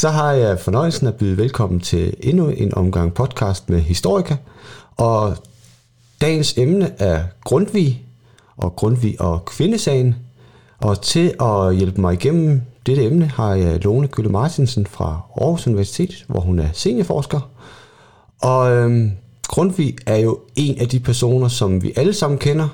så 0.00 0.08
har 0.08 0.32
jeg 0.32 0.60
fornøjelsen 0.60 1.06
at 1.06 1.14
byde 1.14 1.36
velkommen 1.36 1.80
til 1.80 2.14
endnu 2.20 2.48
en 2.48 2.74
omgang 2.74 3.14
podcast 3.14 3.70
med 3.70 3.80
Historika. 3.80 4.36
Og 4.96 5.36
dagens 6.20 6.58
emne 6.58 6.92
er 6.98 7.22
Grundtvig 7.44 8.02
og 8.56 8.76
Grundtvig 8.76 9.20
og 9.20 9.44
kvindesagen. 9.44 10.14
Og 10.78 11.02
til 11.02 11.34
at 11.40 11.76
hjælpe 11.76 12.00
mig 12.00 12.14
igennem 12.14 12.62
dette 12.86 13.04
emne 13.04 13.26
har 13.26 13.54
jeg 13.54 13.84
Lone 13.84 14.08
Kølle 14.08 14.30
Martinsen 14.30 14.86
fra 14.86 15.20
Aarhus 15.40 15.66
Universitet, 15.66 16.24
hvor 16.28 16.40
hun 16.40 16.58
er 16.58 16.68
seniorforsker. 16.72 17.50
Og 18.42 18.70
øhm, 18.72 19.12
Grundtvig 19.48 19.96
er 20.06 20.16
jo 20.16 20.38
en 20.56 20.80
af 20.80 20.88
de 20.88 21.00
personer, 21.00 21.48
som 21.48 21.82
vi 21.82 21.92
alle 21.96 22.12
sammen 22.12 22.38
kender, 22.38 22.68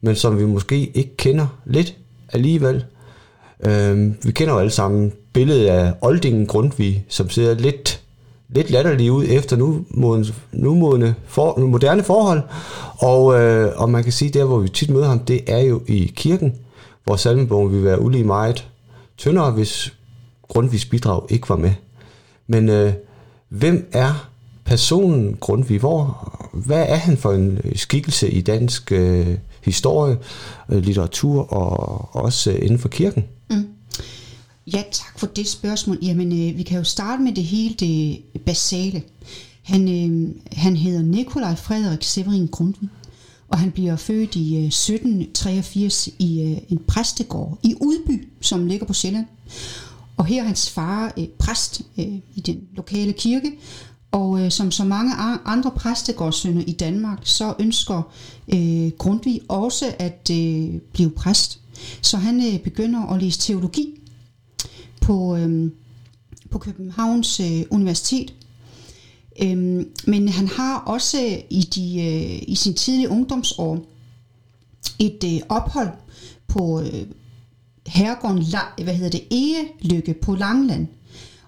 men 0.00 0.16
som 0.16 0.38
vi 0.38 0.44
måske 0.44 0.86
ikke 0.86 1.16
kender 1.16 1.46
lidt 1.64 1.96
alligevel. 2.32 2.84
Øh, 3.60 4.12
vi 4.24 4.32
kender 4.32 4.54
jo 4.54 4.60
alle 4.60 4.70
sammen 4.70 5.12
billedet 5.32 5.66
af 5.66 5.92
Oldingen 6.00 6.46
Grundtvig, 6.46 7.04
som 7.08 7.30
ser 7.30 7.54
lidt, 7.54 8.00
lidt 8.48 8.70
latterlig 8.70 9.12
ud 9.12 9.24
efter 9.28 9.56
nu, 9.56 9.84
nu, 10.52 10.74
modne 10.74 11.14
for, 11.26 11.58
moderne 11.58 12.02
forhold. 12.02 12.42
Og, 12.98 13.40
øh, 13.40 13.72
og 13.76 13.90
man 13.90 14.02
kan 14.02 14.12
sige, 14.12 14.30
der 14.30 14.44
hvor 14.44 14.58
vi 14.58 14.68
tit 14.68 14.90
møder 14.90 15.08
ham, 15.08 15.18
det 15.18 15.40
er 15.46 15.58
jo 15.58 15.82
i 15.86 16.12
kirken, 16.16 16.54
hvor 17.04 17.16
salmebogen 17.16 17.70
ville 17.70 17.84
være 17.84 18.00
ulige 18.00 18.24
meget 18.24 18.68
tyndere, 19.16 19.50
hvis 19.50 19.94
Grundtvigs 20.48 20.84
bidrag 20.84 21.22
ikke 21.28 21.48
var 21.48 21.56
med. 21.56 21.72
Men 22.46 22.68
øh, 22.68 22.92
hvem 23.48 23.88
er 23.92 24.28
personen 24.64 25.36
Grundtvig? 25.40 25.78
Hvor, 25.78 26.28
hvad 26.52 26.84
er 26.88 26.96
han 26.96 27.16
for 27.16 27.32
en 27.32 27.60
skikkelse 27.74 28.30
i 28.30 28.40
dansk 28.40 28.92
øh, 28.92 29.34
historie, 29.66 30.16
øh, 30.68 30.82
litteratur 30.84 31.52
og 31.52 32.14
også 32.14 32.50
øh, 32.50 32.58
inden 32.62 32.78
for 32.78 32.88
kirken? 32.88 33.24
Mm. 33.50 33.66
Ja, 34.72 34.82
tak 34.92 35.18
for 35.18 35.26
det 35.26 35.48
spørgsmål. 35.48 35.98
Jamen, 36.02 36.32
øh, 36.32 36.58
vi 36.58 36.62
kan 36.62 36.78
jo 36.78 36.84
starte 36.84 37.22
med 37.22 37.32
det 37.32 37.44
hele 37.44 37.74
det 37.74 38.22
basale. 38.46 39.02
Han, 39.62 39.88
øh, 39.88 40.34
han 40.52 40.76
hedder 40.76 41.02
Nikolaj 41.02 41.54
Frederik 41.54 42.02
Severin 42.02 42.46
Grundtvig, 42.46 42.88
og 43.48 43.58
han 43.58 43.70
bliver 43.70 43.96
født 43.96 44.36
i 44.36 44.56
øh, 44.56 44.64
1783 44.64 46.08
i 46.18 46.42
øh, 46.42 46.58
en 46.68 46.78
præstegård 46.88 47.58
i 47.62 47.74
Udby, 47.80 48.28
som 48.40 48.66
ligger 48.66 48.86
på 48.86 48.92
Sjælland. 48.92 49.26
Og 50.16 50.26
her 50.26 50.42
er 50.42 50.46
hans 50.46 50.70
far 50.70 51.12
øh, 51.18 51.26
præst 51.38 51.82
øh, 51.98 52.04
i 52.34 52.40
den 52.46 52.60
lokale 52.76 53.12
kirke, 53.12 53.52
og 54.16 54.40
øh, 54.40 54.50
som 54.50 54.70
så 54.70 54.84
mange 54.84 55.12
andre 55.44 55.70
præstegårdssønner 55.70 56.62
i 56.66 56.72
Danmark, 56.72 57.18
så 57.22 57.54
ønsker 57.58 58.02
øh, 58.54 58.90
Grundtvig 58.98 59.40
også 59.48 59.94
at 59.98 60.30
øh, 60.32 60.80
blive 60.92 61.10
præst. 61.10 61.60
Så 62.02 62.16
han 62.16 62.46
øh, 62.46 62.60
begynder 62.60 63.12
at 63.12 63.22
læse 63.22 63.40
teologi 63.40 64.00
på, 65.00 65.36
øh, 65.36 65.70
på 66.50 66.58
Københavns 66.58 67.40
øh, 67.40 67.62
Universitet. 67.70 68.34
Øh, 69.42 69.86
men 70.06 70.28
han 70.28 70.48
har 70.48 70.78
også 70.78 71.18
øh, 71.24 71.38
i, 71.50 71.60
de, 71.60 72.00
øh, 72.00 72.42
i 72.48 72.54
sin 72.54 72.74
tidlige 72.74 73.08
ungdomsår 73.08 73.86
et 74.98 75.24
øh, 75.24 75.40
ophold 75.48 75.90
på 76.48 76.80
øh, 76.80 77.06
herregården, 77.86 78.44
hvad 78.84 78.94
hedder 78.94 79.10
det, 79.10 79.24
Egelykke 79.30 80.14
på 80.14 80.34
Langland. 80.34 80.86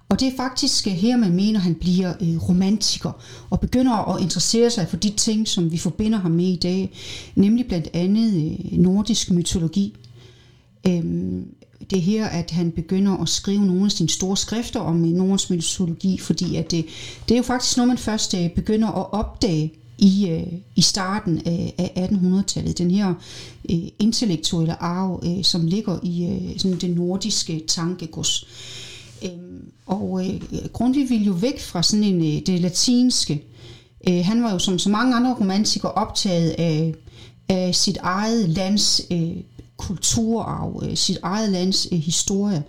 Og 0.09 0.21
det 0.21 0.29
er 0.29 0.37
faktisk 0.37 0.87
øh, 0.87 0.93
her, 0.93 1.17
man 1.17 1.33
mener, 1.33 1.61
han 1.61 1.75
bliver 1.75 2.13
øh, 2.21 2.49
romantiker 2.49 3.13
og 3.51 3.61
begynder 3.61 4.15
at 4.15 4.23
interessere 4.23 4.71
sig 4.71 4.89
for 4.89 4.97
de 4.97 5.11
ting, 5.11 5.49
som 5.49 5.73
vi 5.73 5.79
forbinder 5.79 6.19
ham 6.19 6.31
med 6.31 6.47
i 6.47 6.57
dag, 6.57 6.91
nemlig 7.35 7.67
blandt 7.67 7.89
andet 7.93 8.35
øh, 8.35 8.79
nordisk 8.79 9.31
mytologi. 9.31 9.97
Øhm, 10.87 11.47
det 11.91 11.99
er 11.99 12.03
her, 12.03 12.27
at 12.27 12.51
han 12.51 12.71
begynder 12.71 13.17
at 13.17 13.29
skrive 13.29 13.67
nogle 13.67 13.85
af 13.85 13.93
sine 13.93 14.09
store 14.09 14.37
skrifter 14.37 14.81
om 14.81 14.97
øh, 14.97 15.11
nordisk 15.11 15.51
Nordens 15.51 15.51
mytologi, 15.51 16.19
fordi 16.19 16.57
at 16.57 16.71
det, 16.71 16.85
det 17.29 17.35
er 17.35 17.39
jo 17.39 17.43
faktisk 17.43 17.77
noget, 17.77 17.89
man 17.89 17.99
først 17.99 18.35
begynder 18.55 18.89
at 18.89 19.13
opdage 19.13 19.73
i, 19.99 20.29
øh, 20.29 20.53
i 20.77 20.83
starten 20.83 21.43
af, 21.47 21.75
af 21.79 22.09
1800-tallet. 22.13 22.79
Den 22.79 22.91
her 22.91 23.15
øh, 23.71 23.79
intellektuelle 23.99 24.83
arv, 24.83 25.23
øh, 25.25 25.45
som 25.45 25.67
ligger 25.67 25.99
i 26.03 26.27
øh, 26.27 26.59
sådan 26.59 26.79
det 26.79 26.91
nordiske 26.91 27.65
tankegods. 27.69 28.47
Øhm, 29.25 29.73
og 29.87 30.27
øh, 30.27 30.41
Grundtvig 30.73 31.11
ville 31.11 31.25
jo 31.25 31.33
væk 31.33 31.61
fra 31.61 31.83
sådan 31.83 32.05
en, 32.05 32.37
øh, 32.37 32.47
det 32.47 32.61
latinske. 32.61 33.45
Øh, 34.09 34.25
han 34.25 34.43
var 34.43 34.53
jo 34.53 34.59
som 34.59 34.79
så 34.79 34.91
mange 34.91 35.17
andre 35.17 35.35
romantikere 35.41 35.93
optaget 35.93 36.51
af, 36.59 36.95
af 37.49 37.75
sit 37.75 37.97
eget 37.97 38.49
lands 38.49 39.01
øh, 39.11 39.37
kulturarv, 39.77 40.83
øh, 40.87 40.97
sit 40.97 41.19
eget 41.23 41.51
lands 41.51 41.89
øh, 41.93 41.99
historie. 41.99 42.63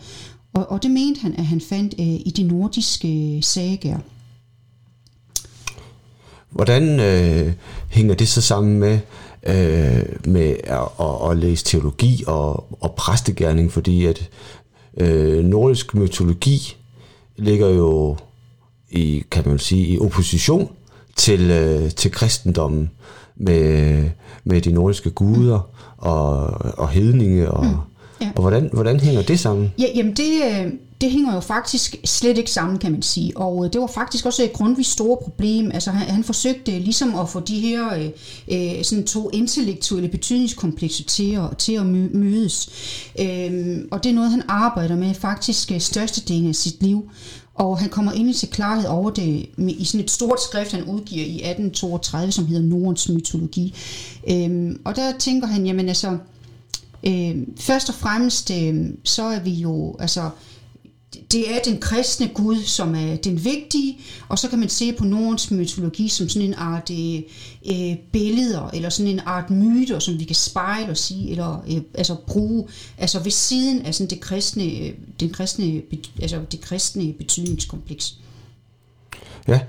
Og, 0.54 0.72
og 0.72 0.84
det 0.84 0.92
mente 0.92 1.22
han, 1.22 1.36
at 1.36 1.46
han 1.46 1.62
fandt 1.62 1.96
øh, 2.00 2.06
i 2.06 2.34
de 2.38 2.44
nordiske 2.44 3.36
øh, 3.36 3.44
sagaer. 3.44 4.00
Hvordan 6.50 7.00
øh, 7.00 7.54
hænger 7.90 8.16
det 8.16 8.28
så 8.28 8.42
sammen 8.42 8.80
med, 8.80 9.00
øh, 9.44 10.06
med 10.26 10.56
at, 10.64 10.88
at, 11.00 11.32
at 11.32 11.38
læse 11.38 11.66
teologi 11.66 12.24
og, 12.28 12.78
og 12.84 12.96
præstegærning? 12.96 13.72
Fordi 13.72 14.06
at 14.06 14.30
øh, 14.98 15.46
nordisk 15.46 15.96
mytologi 15.96 16.78
ligger 17.38 17.68
jo 17.68 18.18
i, 18.90 19.24
kan 19.32 19.44
man 19.46 19.60
sige, 19.60 19.88
i 19.88 20.00
opposition 20.00 20.72
til, 21.16 21.52
øh, 21.52 21.92
til 21.92 22.12
kristendommen 22.12 22.92
med, 23.36 24.04
med 24.44 24.62
de 24.62 24.72
nordiske 24.72 25.10
guder 25.10 25.70
og, 25.98 26.48
og 26.78 26.90
hedninge 26.90 27.52
og, 27.52 27.66
mm. 27.66 27.72
ja. 28.22 28.32
og 28.36 28.42
hvordan, 28.42 28.70
hvordan 28.74 29.00
hænger 29.00 29.22
det 29.22 29.40
sammen? 29.40 29.74
Ja, 29.80 29.86
jamen 29.96 30.14
det, 30.14 30.42
øh, 30.46 30.72
det 31.02 31.12
hænger 31.12 31.34
jo 31.34 31.40
faktisk 31.40 31.96
slet 32.06 32.38
ikke 32.38 32.52
sammen, 32.52 32.80
kan 32.80 32.92
man 32.92 33.02
sige. 33.02 33.38
Og 33.38 33.66
øh, 33.66 33.74
det 33.74 33.82
var 33.82 33.88
faktisk 33.88 34.26
også 34.26 34.44
øh, 34.44 34.50
et 34.50 34.54
grundvist 34.54 34.92
store 34.92 35.18
problem. 35.18 35.72
Altså 35.72 35.92
han, 35.92 36.08
han 36.08 36.24
forsøgte 36.24 36.76
øh, 36.76 36.82
ligesom 36.82 37.16
at 37.16 37.30
få 37.30 37.40
de 37.40 37.60
her 37.60 37.94
øh, 37.94 38.10
øh, 38.52 38.84
sådan 38.84 39.06
to 39.06 39.30
intellektuelle 39.30 40.10
betydningskomplekser 40.10 41.04
til 41.04 41.34
at, 41.34 41.58
til 41.58 41.74
at 41.74 41.86
mødes. 41.86 42.70
Øh, 43.20 43.78
og 43.92 44.04
det 44.04 44.10
er 44.10 44.14
noget, 44.14 44.32
han 44.32 44.44
arbejder 44.48 44.96
med 44.96 45.14
faktisk 45.14 45.72
størstedelen 45.80 46.50
af 46.50 46.56
sit 46.56 46.84
liv. 46.84 47.10
Og 47.56 47.80
han 47.80 47.90
kommer 47.90 48.12
ind 48.12 48.34
til 48.34 48.50
klarhed 48.50 48.88
over 48.88 49.10
det 49.10 49.50
i 49.58 49.86
sådan 49.86 50.04
et 50.04 50.12
stort 50.12 50.42
skrift, 50.42 50.72
han 50.72 50.84
udgiver 50.84 51.26
i 51.26 51.36
1832, 51.36 52.32
som 52.32 52.46
hedder 52.46 52.64
Nordens 52.64 53.10
mytologi. 53.10 53.76
Øhm, 54.30 54.82
og 54.86 54.96
der 54.96 55.18
tænker 55.20 55.48
han, 55.48 55.66
jamen 55.66 55.88
altså, 55.88 56.18
øh, 57.04 57.36
først 57.58 57.90
og 57.90 57.96
fremmest, 57.96 58.52
øh, 58.52 58.86
så 59.04 59.24
er 59.24 59.40
vi 59.40 59.52
jo, 59.52 59.96
altså, 60.00 60.30
det 61.32 61.56
er 61.56 61.60
den 61.66 61.80
kristne 61.80 62.28
Gud, 62.34 62.64
som 62.64 62.96
er 62.96 63.16
den 63.16 63.46
vigtige, 63.46 63.98
og 64.30 64.40
så 64.40 64.50
kan 64.50 64.60
man 64.60 64.70
se 64.70 64.94
på 64.94 65.04
Nordens 65.04 65.52
mytologi 65.52 66.08
som 66.08 66.30
sådan 66.30 66.48
en 66.48 66.54
art 66.58 66.90
øh, 66.90 67.96
billeder, 68.12 68.70
eller 68.74 68.90
sådan 68.90 69.12
en 69.12 69.22
art 69.26 69.50
myter, 69.50 70.00
som 70.00 70.20
vi 70.20 70.24
kan 70.24 70.36
spejle 70.36 70.90
og 70.90 70.98
sige, 70.98 71.32
eller 71.32 71.64
øh, 71.72 71.82
altså 71.94 72.16
bruge, 72.28 72.68
altså 72.98 73.20
ved 73.20 73.32
siden 73.32 73.82
af 73.82 73.96
sådan 73.96 74.10
det 74.10 74.20
kristne, 74.20 74.64
øh, 74.64 74.94
den 75.20 75.30
kristne, 75.30 75.82
altså 76.22 76.40
det 76.52 76.62
kristne 76.62 77.14
betydningskompleks. 77.14 78.16
Ja, 79.48 79.60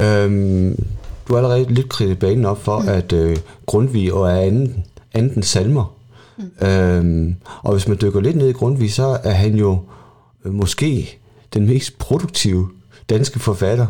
øhm, 0.00 0.84
du 1.28 1.34
har 1.34 1.42
allerede 1.42 1.74
lidt 1.74 1.88
kridtet 1.88 2.18
banen 2.18 2.44
op 2.44 2.64
for, 2.64 2.78
mm. 2.78 2.88
at 2.88 3.12
øh, 3.12 3.36
Grundtvig 3.66 4.12
og 4.12 4.30
er 4.30 4.40
anden, 4.40 4.84
anden 5.12 5.42
salmer. 5.42 5.94
Mm. 6.36 6.66
Øhm, 6.66 7.36
og 7.62 7.72
hvis 7.72 7.88
man 7.88 7.98
dykker 8.00 8.20
lidt 8.20 8.36
ned 8.36 8.48
i 8.48 8.52
Grundtvig, 8.52 8.92
så 8.92 9.18
er 9.24 9.32
han 9.32 9.54
jo 9.54 9.72
øh, 9.72 9.97
måske 10.44 11.18
den 11.54 11.66
mest 11.66 11.98
produktive 11.98 12.68
danske 13.10 13.38
forfatter, 13.38 13.86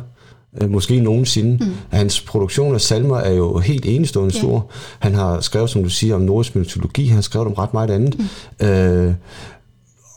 øh, 0.63 0.71
måske 0.71 1.01
nogensinde. 1.01 1.65
Mm. 1.65 1.73
Hans 1.91 2.21
produktion 2.21 2.75
af 2.75 2.81
salmer 2.81 3.17
er 3.17 3.33
jo 3.33 3.59
helt 3.59 3.87
enestående 3.87 4.35
yeah. 4.35 4.43
stor. 4.43 4.71
Han 4.99 5.15
har 5.15 5.41
skrevet, 5.41 5.71
som 5.71 5.83
du 5.83 5.89
siger, 5.89 6.15
om 6.15 6.21
nordisk 6.21 6.57
mytologi, 6.57 7.07
han 7.07 7.15
har 7.15 7.23
skrevet 7.23 7.47
om 7.47 7.53
ret 7.53 7.75
meget 7.75 7.91
andet. 7.91 8.19
Mm. 8.61 8.67
Øh, 8.67 9.15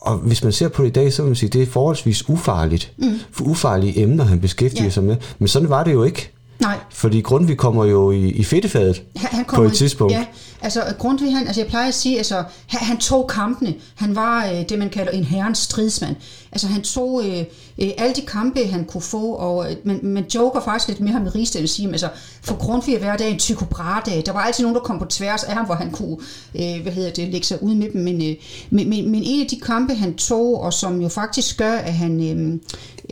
og 0.00 0.16
hvis 0.16 0.44
man 0.44 0.52
ser 0.52 0.68
på 0.68 0.82
det 0.82 0.88
i 0.88 0.92
dag, 0.92 1.12
så 1.12 1.22
vil 1.22 1.28
man 1.28 1.36
sige, 1.36 1.46
at 1.46 1.52
det 1.52 1.62
er 1.62 1.66
forholdsvis 1.66 2.28
ufarligt. 2.28 2.92
Mm. 2.98 3.20
For 3.30 3.44
ufarlige 3.44 4.02
emner, 4.02 4.24
han 4.24 4.40
beskæftiger 4.40 4.82
yeah. 4.82 4.92
sig 4.92 5.04
med. 5.04 5.16
Men 5.38 5.48
sådan 5.48 5.68
var 5.68 5.84
det 5.84 5.92
jo 5.92 6.04
ikke. 6.04 6.30
Nej. 6.60 6.78
Fordi 6.90 7.20
Grundtvig 7.20 7.56
kommer 7.56 7.84
jo 7.84 8.10
i, 8.10 8.28
i 8.28 8.44
fedtefadet 8.44 9.02
han 9.16 9.44
kommer, 9.44 9.64
på 9.64 9.72
et 9.72 9.76
tidspunkt. 9.76 10.12
Ja, 10.12 10.24
altså 10.62 10.94
Grundtvig, 10.98 11.36
han, 11.36 11.46
altså 11.46 11.60
jeg 11.60 11.68
plejer 11.68 11.88
at 11.88 11.94
sige, 11.94 12.16
altså 12.16 12.44
han, 12.66 12.80
han 12.80 12.96
tog 12.96 13.28
kampene. 13.28 13.74
Han 13.94 14.16
var 14.16 14.46
øh, 14.46 14.68
det, 14.68 14.78
man 14.78 14.90
kalder 14.90 15.12
en 15.12 15.24
herrens 15.24 15.58
stridsmand. 15.58 16.16
Altså 16.52 16.66
han 16.66 16.82
tog 16.82 17.24
øh, 17.24 17.44
øh, 17.78 17.90
alle 17.98 18.14
de 18.14 18.20
kampe, 18.20 18.66
han 18.66 18.84
kunne 18.84 19.02
få, 19.02 19.32
og 19.32 19.70
øh, 19.70 19.76
man, 19.84 20.00
man 20.02 20.24
joker 20.34 20.60
faktisk 20.60 20.88
lidt 20.88 21.00
med 21.00 21.12
ham 21.12 21.26
i 21.26 21.28
Rigsdagen 21.28 21.64
og 21.64 21.68
siger, 21.68 21.90
altså 21.90 22.08
for 22.42 22.56
Grundtvig 22.56 22.98
hver 22.98 23.16
dag 23.16 23.30
en 23.30 23.38
tykobradag. 23.38 24.22
Der 24.26 24.32
var 24.32 24.40
altid 24.40 24.64
nogen, 24.64 24.74
der 24.74 24.80
kom 24.80 24.98
på 24.98 25.04
tværs 25.04 25.44
af 25.44 25.54
ham, 25.54 25.64
hvor 25.66 25.74
han 25.74 25.90
kunne, 25.90 26.16
øh, 26.54 26.82
hvad 26.82 26.92
hedder 26.92 27.10
det, 27.10 27.28
lægge 27.28 27.46
sig 27.46 27.62
ud 27.62 27.74
med 27.74 27.90
dem. 27.92 28.00
Men, 28.00 28.22
øh, 28.22 28.36
men, 28.70 28.88
men, 28.88 29.10
men 29.10 29.22
en 29.22 29.40
af 29.40 29.46
de 29.46 29.60
kampe, 29.60 29.94
han 29.94 30.14
tog, 30.14 30.60
og 30.60 30.72
som 30.72 31.00
jo 31.00 31.08
faktisk 31.08 31.58
gør, 31.58 31.72
at 31.72 31.94
han, 31.94 32.20
øh, 32.20 32.58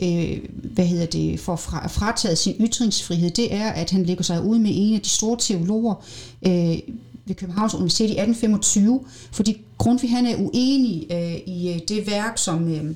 øh, 0.01 0.37
hvad 0.73 0.85
hedder 0.85 1.05
det, 1.05 1.39
får 1.39 1.55
fra, 1.55 1.87
frataget 1.87 2.37
sin 2.37 2.55
ytringsfrihed, 2.59 3.29
det 3.29 3.53
er, 3.53 3.71
at 3.71 3.91
han 3.91 4.03
lægger 4.03 4.23
sig 4.23 4.43
ud 4.43 4.59
med 4.59 4.71
en 4.73 4.95
af 4.95 5.01
de 5.01 5.09
store 5.09 5.37
teologer, 5.39 6.05
øh, 6.47 6.77
ved 7.25 7.35
Københavns 7.35 7.73
Universitet 7.73 8.09
i 8.09 8.19
1825, 8.19 9.05
fordi 9.31 9.61
Grundtvig 9.77 10.11
han 10.11 10.25
er 10.25 10.35
uenig 10.35 11.07
øh, 11.11 11.53
i 11.55 11.73
øh, 11.73 11.79
det 11.87 12.07
værk, 12.07 12.37
som 12.37 12.73
øh, 12.73 12.95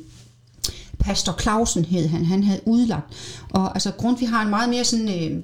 Pastor 0.99 1.41
Clausen 1.41 1.85
hed 1.85 2.07
han, 2.07 2.25
han 2.25 2.43
havde 2.43 2.61
udlagt. 2.65 3.13
Og 3.49 3.75
altså 3.75 3.91
Grundtvig 3.91 4.29
har 4.29 4.41
en 4.41 4.49
meget 4.49 4.69
mere 4.69 4.83
sådan 4.83 5.09
øh, 5.09 5.43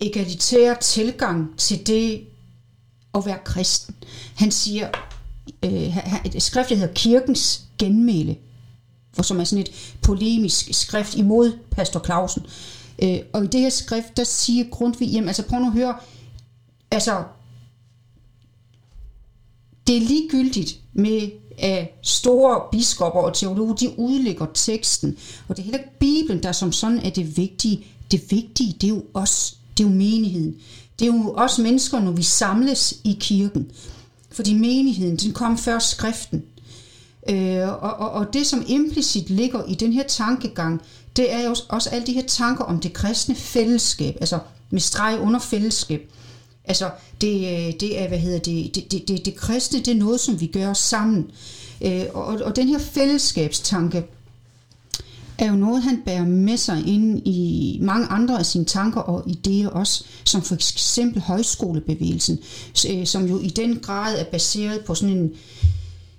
egalitær 0.00 0.74
tilgang 0.74 1.58
til 1.58 1.86
det 1.86 2.20
at 3.14 3.26
være 3.26 3.38
kristen. 3.44 3.94
Han 4.34 4.50
siger, 4.50 4.88
øh, 5.62 5.96
et 6.24 6.42
skrift, 6.42 6.68
der 6.68 6.76
hedder 6.76 6.94
Kirkens 6.94 7.64
genmæle, 7.78 8.36
som 9.22 9.40
er 9.40 9.44
sådan 9.44 9.62
et 9.62 9.94
polemisk 10.02 10.68
skrift 10.72 11.14
imod 11.14 11.52
Pastor 11.70 12.04
Clausen. 12.04 12.42
Øh, 13.02 13.18
og 13.32 13.44
i 13.44 13.46
det 13.46 13.60
her 13.60 13.68
skrift, 13.68 14.16
der 14.16 14.24
siger 14.24 14.64
Grundtvig, 14.70 15.08
jamen 15.08 15.28
altså 15.28 15.42
prøv 15.42 15.60
nu 15.60 15.66
at 15.66 15.72
høre, 15.72 15.94
altså 16.90 17.24
det 19.86 19.96
er 19.96 20.00
ligegyldigt 20.00 20.78
med 20.92 21.30
at 21.58 21.98
store 22.02 22.60
biskopper 22.72 23.20
og 23.20 23.34
teologer, 23.34 23.74
de 23.74 23.98
udlægger 23.98 24.46
teksten. 24.54 25.16
Og 25.48 25.56
det 25.56 25.62
er 25.62 25.64
heller 25.64 25.78
ikke 25.78 25.98
Bibelen, 25.98 26.42
der 26.42 26.52
som 26.52 26.72
sådan 26.72 26.98
er 26.98 27.10
det 27.10 27.36
vigtige. 27.36 27.86
Det 28.10 28.30
vigtige, 28.30 28.76
det 28.80 28.84
er 28.84 28.94
jo 28.94 29.04
os. 29.14 29.56
Det 29.78 29.84
er 29.84 29.88
jo 29.88 29.94
menigheden. 29.94 30.56
Det 30.98 31.08
er 31.08 31.12
jo 31.12 31.34
os 31.36 31.58
mennesker, 31.58 32.00
når 32.00 32.12
vi 32.12 32.22
samles 32.22 32.94
i 33.04 33.16
kirken. 33.20 33.70
Fordi 34.30 34.54
menigheden, 34.54 35.16
den 35.16 35.32
kom 35.32 35.58
før 35.58 35.78
skriften. 35.78 36.42
Øh, 37.28 37.68
og, 37.68 37.78
og, 37.78 38.10
og 38.10 38.32
det, 38.32 38.46
som 38.46 38.64
implicit 38.66 39.30
ligger 39.30 39.64
i 39.64 39.74
den 39.74 39.92
her 39.92 40.02
tankegang, 40.02 40.80
det 41.16 41.32
er 41.32 41.44
jo 41.44 41.56
også 41.68 41.90
alle 41.90 42.06
de 42.06 42.12
her 42.12 42.26
tanker 42.26 42.64
om 42.64 42.80
det 42.80 42.92
kristne 42.92 43.34
fællesskab, 43.34 44.16
altså 44.20 44.38
med 44.70 44.80
streg 44.80 45.18
under 45.20 45.40
fællesskab. 45.40 46.12
Altså, 46.66 46.90
det, 47.20 47.34
øh, 47.36 47.72
det 47.80 48.00
er, 48.00 48.08
hvad 48.08 48.18
hedder 48.18 48.38
det, 48.38 48.74
det, 48.74 48.92
det, 48.92 49.08
det, 49.08 49.24
det 49.26 49.36
kristne, 49.36 49.78
det 49.78 49.88
er 49.88 49.94
noget, 49.94 50.20
som 50.20 50.40
vi 50.40 50.46
gør 50.46 50.72
sammen. 50.72 51.30
Øh, 51.80 52.04
og, 52.14 52.26
og 52.26 52.56
den 52.56 52.68
her 52.68 52.78
fællesskabstanke 52.78 54.04
er 55.38 55.50
jo 55.50 55.56
noget, 55.56 55.82
han 55.82 56.02
bærer 56.04 56.24
med 56.24 56.56
sig 56.56 56.86
ind 56.86 57.26
i 57.26 57.78
mange 57.82 58.06
andre 58.06 58.38
af 58.38 58.46
sine 58.46 58.64
tanker 58.64 59.00
og 59.00 59.24
idéer 59.28 59.68
også, 59.68 60.04
som 60.24 60.42
for 60.42 60.54
eksempel 60.54 61.22
højskolebevægelsen, 61.22 62.38
øh, 62.90 63.06
som 63.06 63.26
jo 63.26 63.40
i 63.40 63.48
den 63.48 63.78
grad 63.78 64.20
er 64.20 64.24
baseret 64.24 64.80
på 64.84 64.94
sådan 64.94 65.16
en, 65.16 65.32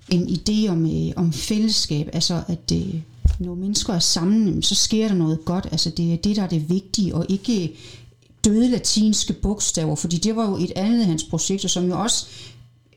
en 0.10 0.28
idé 0.28 0.70
om, 0.70 0.86
øh, 0.86 1.14
om 1.16 1.34
fællesskab, 1.34 2.10
altså 2.14 2.42
at 2.48 2.70
det, 2.70 3.04
når 3.40 3.56
mennesker 3.56 3.94
er 3.94 4.00
sammen, 4.00 4.62
så 4.62 4.76
sker 4.76 5.08
der 5.08 5.16
noget 5.16 5.46
godt. 5.46 5.68
Altså 5.72 5.90
det 5.90 6.14
er 6.14 6.18
det, 6.18 6.36
der 6.36 6.44
er 6.44 6.48
det 6.48 6.70
vigtige, 6.70 7.16
og 7.16 7.26
ikke 7.30 7.76
døde 8.48 8.70
latinske 8.70 9.34
bogstaver, 9.34 9.96
fordi 9.96 10.18
det 10.18 10.36
var 10.36 10.50
jo 10.50 10.58
et 10.58 10.72
andet 10.76 11.00
af 11.00 11.06
hans 11.06 11.24
projekter, 11.24 11.70
som 11.70 11.88
jo 11.90 12.02
også 12.02 12.26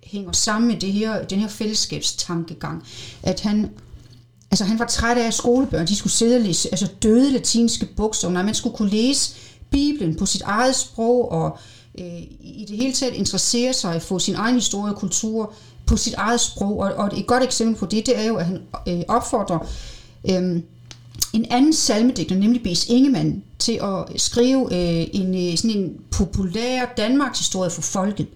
hænger 0.02 0.32
sammen 0.32 0.70
med 0.70 0.80
det 0.80 0.92
her, 0.92 1.24
den 1.24 1.38
her 1.38 1.48
fællesskabstankegang, 1.48 2.82
at 3.22 3.40
han 3.40 3.70
Altså 4.52 4.64
han 4.64 4.78
var 4.78 4.86
træt 4.86 5.18
af, 5.18 5.26
at 5.26 5.34
skolebørn 5.34 5.86
de 5.86 5.96
skulle 5.96 6.12
sidde 6.12 6.36
og 6.36 6.42
læse 6.42 6.68
altså 6.68 6.88
døde 7.02 7.32
latinske 7.32 7.86
bogstaver, 7.96 8.34
når 8.34 8.42
man 8.42 8.54
skulle 8.54 8.76
kunne 8.76 8.90
læse 8.90 9.34
Bibelen 9.70 10.16
på 10.16 10.26
sit 10.26 10.42
eget 10.42 10.76
sprog, 10.76 11.32
og 11.32 11.58
øh, 11.98 12.22
i 12.40 12.66
det 12.68 12.76
hele 12.76 12.92
taget 12.92 13.14
interessere 13.14 13.72
sig 13.72 14.02
for 14.02 14.18
sin 14.18 14.34
egen 14.34 14.54
historie 14.54 14.92
og 14.92 14.98
kultur 14.98 15.52
på 15.86 15.96
sit 15.96 16.14
eget 16.14 16.40
sprog. 16.40 16.78
Og, 16.78 16.92
og 16.94 17.18
et 17.18 17.26
godt 17.26 17.42
eksempel 17.42 17.76
på 17.76 17.86
det, 17.86 18.06
det 18.06 18.18
er 18.18 18.24
jo, 18.24 18.36
at 18.36 18.46
han 18.46 18.62
øh, 18.88 19.02
opfordrer 19.08 19.58
øh, 20.30 20.60
en 21.32 21.46
anden 21.50 21.72
salmedigter, 21.72 22.36
nemlig 22.36 22.62
B.S. 22.62 22.86
Ingemann, 22.88 23.42
til 23.60 23.80
at 23.82 24.20
skrive 24.20 24.62
øh, 24.72 25.06
en, 25.12 25.50
øh, 25.50 25.56
sådan 25.56 25.76
en 25.76 25.92
populær 26.10 26.94
Danmarks 26.96 27.38
historie 27.38 27.70
for 27.70 27.82
folket. 27.82 28.26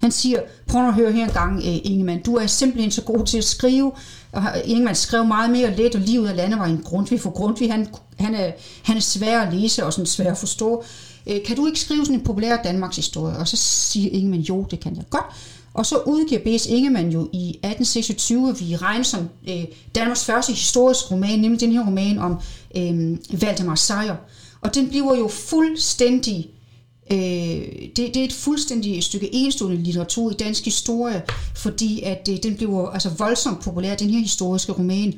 Han 0.00 0.10
siger, 0.10 0.40
prøv 0.66 0.88
at 0.88 0.94
høre 0.94 1.12
her 1.12 1.24
en 1.24 1.32
gang, 1.32 1.56
øh, 1.56 1.78
Ingemann, 1.84 2.22
du 2.22 2.34
er 2.34 2.46
simpelthen 2.46 2.90
så 2.90 3.02
god 3.02 3.26
til 3.26 3.38
at 3.38 3.44
skrive, 3.44 3.92
og 4.32 4.42
Ingemann 4.64 4.96
skrev 4.96 5.24
meget 5.24 5.50
mere 5.50 5.76
let 5.76 5.94
og 5.94 6.00
lige 6.00 6.20
ud 6.20 6.26
af 6.26 6.36
landevejen 6.36 6.82
Grundtvig, 6.84 7.20
for 7.20 7.30
Grundtvig, 7.30 7.72
han, 7.72 7.86
han, 8.18 8.34
er, 8.34 8.52
han 8.82 8.96
er 8.96 9.00
svær 9.00 9.40
at 9.40 9.54
læse 9.54 9.84
og 9.84 9.92
sådan 9.92 10.06
svær 10.06 10.30
at 10.30 10.38
forstå. 10.38 10.84
Øh, 11.26 11.36
kan 11.46 11.56
du 11.56 11.66
ikke 11.66 11.80
skrive 11.80 12.04
sådan 12.04 12.18
en 12.18 12.24
populær 12.24 12.56
Danmarks 12.56 12.96
historie? 12.96 13.36
Og 13.36 13.48
så 13.48 13.56
siger 13.56 14.10
Ingemann, 14.12 14.42
jo, 14.42 14.66
det 14.70 14.80
kan 14.80 14.96
jeg 14.96 15.04
godt. 15.10 15.26
Og 15.74 15.86
så 15.86 15.98
udgiver 15.98 16.40
B.S. 16.40 16.66
Ingemann 16.66 17.12
jo 17.12 17.28
i 17.32 17.48
1826, 17.48 18.56
vi 18.58 18.76
regner 18.76 19.04
som 19.04 19.28
øh, 19.48 19.64
Danmarks 19.94 20.24
første 20.24 20.52
historisk 20.52 21.10
roman, 21.10 21.38
nemlig 21.38 21.60
den 21.60 21.72
her 21.72 21.86
roman 21.86 22.18
om 22.18 22.40
øh, 22.76 23.18
Valdemar 23.42 23.74
Sejr. 23.74 24.16
Og 24.60 24.74
den 24.74 24.88
bliver 24.88 25.16
jo 25.16 25.28
fuldstændig, 25.28 26.50
øh, 27.12 27.18
det, 27.18 27.96
det 27.96 28.16
er 28.16 28.24
et 28.24 28.32
fuldstændig 28.32 29.02
stykke 29.02 29.34
enestående 29.34 29.82
litteratur 29.82 30.30
i 30.30 30.34
dansk 30.34 30.64
historie, 30.64 31.22
fordi 31.56 32.02
at 32.02 32.28
øh, 32.30 32.36
den 32.42 32.56
bliver 32.56 32.88
altså 32.88 33.08
voldsomt 33.18 33.60
populær, 33.60 33.94
den 33.94 34.10
her 34.10 34.20
historiske 34.20 34.72
roman. 34.72 35.14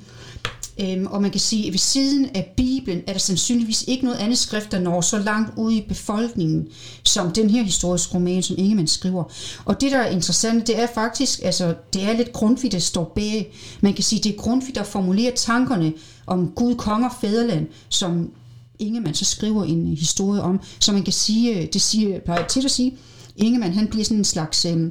Øhm, 0.80 1.06
og 1.06 1.22
man 1.22 1.30
kan 1.30 1.40
sige, 1.40 1.66
at 1.66 1.72
ved 1.72 1.78
siden 1.78 2.28
af 2.34 2.52
Bibelen 2.56 3.02
er 3.06 3.12
der 3.12 3.18
sandsynligvis 3.18 3.84
ikke 3.88 4.04
noget 4.04 4.18
andet 4.18 4.38
skrift, 4.38 4.72
der 4.72 4.78
når 4.78 5.00
så 5.00 5.18
langt 5.18 5.52
ud 5.56 5.72
i 5.72 5.84
befolkningen, 5.88 6.68
som 7.04 7.32
den 7.32 7.50
her 7.50 7.62
historiske 7.62 8.14
roman, 8.14 8.42
som 8.42 8.56
Ingemann 8.58 8.88
skriver. 8.88 9.24
Og 9.64 9.80
det, 9.80 9.92
der 9.92 9.98
er 9.98 10.10
interessant, 10.10 10.66
det 10.66 10.80
er 10.80 10.86
faktisk, 10.94 11.40
altså, 11.42 11.74
det 11.92 12.02
er 12.02 12.12
lidt 12.12 12.32
Grundtvig, 12.32 12.72
der 12.72 12.78
står 12.78 13.12
bag. 13.14 13.52
Man 13.80 13.94
kan 13.94 14.04
sige, 14.04 14.22
det 14.22 14.32
er 14.32 14.36
Grundtvig, 14.36 14.74
der 14.74 14.82
formulerer 14.82 15.34
tankerne 15.34 15.92
om 16.26 16.52
Gud, 16.56 16.74
konger, 16.74 17.08
fædreland, 17.20 17.66
som 17.88 18.30
Ingemann 18.78 19.14
så 19.14 19.24
skriver 19.24 19.64
en 19.64 19.86
historie 19.86 20.42
om. 20.42 20.60
Så 20.80 20.92
man 20.92 21.02
kan 21.02 21.12
sige, 21.12 21.56
øh, 21.56 21.68
det 21.72 21.82
siger, 21.82 22.20
plejer 22.20 22.46
til 22.46 22.64
at 22.64 22.70
sige, 22.70 22.96
Ingemann, 23.36 23.74
han 23.74 23.86
bliver 23.86 24.04
sådan 24.04 24.18
en 24.18 24.24
slags... 24.24 24.64
Øh, 24.64 24.90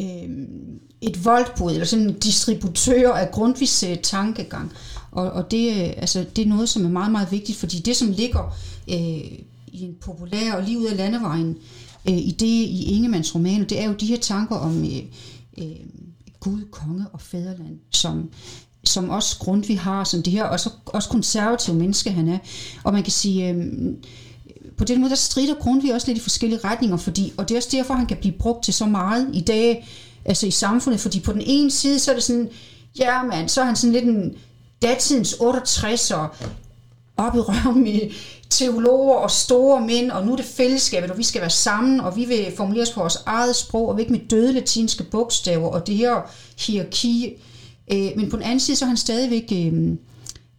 øh, 0.00 0.48
et 1.00 1.24
voltbud, 1.24 1.72
eller 1.72 1.86
sådan 1.86 2.08
en 2.08 2.18
distributør 2.18 3.12
af 3.12 3.30
Grundtvigs 3.30 3.82
øh, 3.82 3.98
tankegang. 4.02 4.72
Og, 5.10 5.30
og 5.30 5.50
det, 5.50 5.70
øh, 5.70 5.92
altså, 5.96 6.24
det 6.36 6.44
er 6.44 6.48
noget, 6.48 6.68
som 6.68 6.84
er 6.84 6.88
meget, 6.88 7.12
meget 7.12 7.32
vigtigt, 7.32 7.58
fordi 7.58 7.78
det, 7.78 7.96
som 7.96 8.10
ligger 8.10 8.56
øh, 8.90 9.38
i 9.66 9.82
en 9.82 9.94
populær 10.00 10.54
og 10.54 10.62
lige 10.62 10.78
ud 10.78 10.84
af 10.84 10.96
landevejen 10.96 11.56
øh, 12.08 12.14
uh, 12.14 12.18
idé 12.18 12.46
i 12.46 12.84
Ingemanns 12.84 13.34
romaner, 13.34 13.66
det 13.66 13.80
er 13.80 13.86
jo 13.86 13.92
de 13.92 14.06
her 14.06 14.16
tanker 14.16 14.56
om 14.56 14.84
øh, 14.84 15.02
øh, 15.58 15.76
Gud, 16.40 16.60
konge 16.70 17.06
og 17.12 17.20
fædreland, 17.20 17.78
som, 17.90 18.30
som 18.84 19.10
også 19.10 19.38
Grundtvig 19.38 19.80
har, 19.80 20.04
som 20.04 20.22
det 20.22 20.32
her 20.32 20.44
også, 20.44 20.70
også 20.86 21.08
konservative 21.08 21.76
menneske 21.76 22.10
han 22.10 22.28
er. 22.28 22.38
Og 22.84 22.92
man 22.92 23.02
kan 23.02 23.12
sige, 23.12 23.50
øh, 23.50 23.72
på 24.78 24.84
den 24.84 25.00
måde, 25.00 25.10
der 25.10 25.16
strider 25.16 25.54
Grundtvig 25.54 25.94
også 25.94 26.06
lidt 26.06 26.18
i 26.18 26.22
forskellige 26.22 26.60
retninger, 26.64 26.96
fordi, 26.96 27.32
og 27.36 27.48
det 27.48 27.54
er 27.54 27.58
også 27.58 27.68
derfor, 27.72 27.94
han 27.94 28.06
kan 28.06 28.16
blive 28.16 28.34
brugt 28.38 28.64
til 28.64 28.74
så 28.74 28.86
meget 28.86 29.30
i 29.32 29.40
dag, 29.40 29.88
altså 30.24 30.46
i 30.46 30.50
samfundet, 30.50 31.00
fordi 31.00 31.20
på 31.20 31.32
den 31.32 31.42
ene 31.46 31.70
side, 31.70 31.98
så 31.98 32.10
er 32.10 32.14
det 32.14 32.24
sådan, 32.24 32.48
ja 32.98 33.22
mand, 33.22 33.48
så 33.48 33.60
er 33.60 33.64
han 33.64 33.76
sådan 33.76 33.92
lidt 33.92 34.04
en 34.04 34.34
datidens 34.82 35.32
68'er, 35.32 36.26
op 37.16 37.36
i 37.36 37.38
røven 37.38 37.84
med 37.84 38.00
teologer 38.50 39.14
og 39.14 39.30
store 39.30 39.80
mænd, 39.80 40.10
og 40.10 40.26
nu 40.26 40.32
er 40.32 40.36
det 40.36 40.44
fællesskabet, 40.44 41.10
og 41.10 41.18
vi 41.18 41.22
skal 41.22 41.40
være 41.40 41.50
sammen, 41.50 42.00
og 42.00 42.16
vi 42.16 42.24
vil 42.24 42.52
formulere 42.56 42.82
os 42.82 42.90
på 42.90 43.00
vores 43.00 43.18
eget 43.26 43.56
sprog, 43.56 43.88
og 43.88 43.96
vi 43.96 44.02
ikke 44.02 44.12
med 44.12 44.28
døde 44.30 44.52
latinske 44.52 45.04
bogstaver, 45.04 45.68
og 45.68 45.86
det 45.86 45.96
her 45.96 46.30
hierarki. 46.58 47.34
Øh, 47.92 48.10
men 48.16 48.30
på 48.30 48.36
den 48.36 48.44
anden 48.44 48.60
side, 48.60 48.76
så 48.76 48.84
er 48.84 48.88
han 48.88 48.96
stadigvæk, 48.96 49.52
øh, 49.52 49.96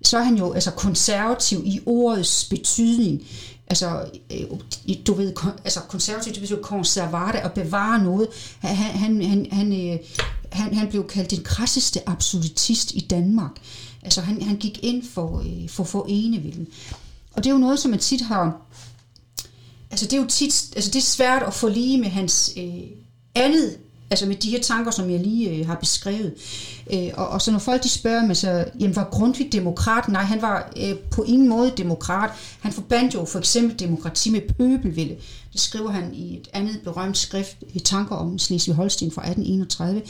så 0.04 0.18
er 0.18 0.24
han 0.24 0.36
jo 0.36 0.54
altså 0.54 0.72
konservativ 0.72 1.62
i 1.66 1.80
ordets 1.86 2.46
betydning 2.50 3.22
altså, 3.68 4.10
øh, 4.34 4.42
øh, 4.90 4.96
du 5.08 5.14
ved, 5.14 5.34
altså 5.64 5.80
konservativ, 5.80 6.34
det 6.34 6.42
betyder 6.42 6.62
konservare 6.62 7.44
og 7.44 7.52
bevare 7.52 8.04
noget. 8.04 8.28
Han, 8.60 8.76
han, 8.76 9.24
han, 9.24 9.48
han, 9.52 9.74
øh, 9.74 10.00
han, 10.52 10.74
han 10.74 10.90
blev 10.90 11.08
kaldt 11.08 11.32
den 11.32 11.44
krasseste 11.44 12.10
absolutist 12.10 12.92
i 12.92 13.00
Danmark. 13.10 13.52
Altså 14.04 14.22
han, 14.22 14.42
han 14.42 14.58
gik 14.58 14.84
ind 14.84 15.04
for, 15.14 15.40
øh, 15.40 15.70
for 15.70 15.84
forenevilden. 15.84 16.68
Og 17.34 17.44
det 17.44 17.50
er 17.50 17.54
jo 17.54 17.60
noget, 17.60 17.80
som 17.80 17.92
man 17.92 18.00
tit 18.00 18.22
har, 18.22 18.62
altså 19.92 20.06
det 20.06 20.14
er 20.14 20.22
jo 20.22 20.28
tit, 20.28 20.70
altså 20.76 20.92
det 20.92 21.00
er 21.00 21.04
svært 21.04 21.44
at 21.44 21.54
få 21.54 21.68
lige 21.68 21.98
med 21.98 22.10
hans 22.10 22.54
øh, 22.58 22.84
andet 23.36 23.78
Altså 24.10 24.26
med 24.26 24.36
de 24.36 24.50
her 24.50 24.62
tanker, 24.62 24.92
som 24.92 25.10
jeg 25.10 25.20
lige 25.20 25.50
øh, 25.50 25.68
har 25.68 25.76
beskrevet. 25.76 26.34
Øh, 26.94 27.10
og, 27.14 27.28
og 27.28 27.42
så 27.42 27.52
når 27.52 27.60
folk 27.60 27.84
de 27.84 27.90
spørger 27.90 28.26
mig, 28.26 28.38
så 28.38 28.66
jamen, 28.80 28.96
var 28.96 29.10
Grundtvig 29.12 29.52
demokrat? 29.52 30.08
Nej, 30.08 30.24
han 30.24 30.42
var 30.42 30.72
øh, 30.78 30.96
på 30.96 31.24
ingen 31.24 31.50
måde 31.50 31.74
demokrat. 31.78 32.30
Han 32.60 32.74
forbandt 32.74 33.14
jo 33.14 33.26
for 33.26 33.40
eksempel 33.40 33.80
demokrati 33.80 34.30
med 34.30 34.42
pøbelvælde. 34.58 35.16
Det 35.54 35.62
skriver 35.62 35.92
han 35.92 36.14
i 36.14 36.38
et 36.38 36.48
andet 36.54 36.80
berømt 36.84 37.18
skrift, 37.18 37.58
Tanker 37.84 38.16
om 38.16 38.36
Slesvig-Holsten 38.36 39.12
fra 39.12 39.30
1831. 39.30 40.02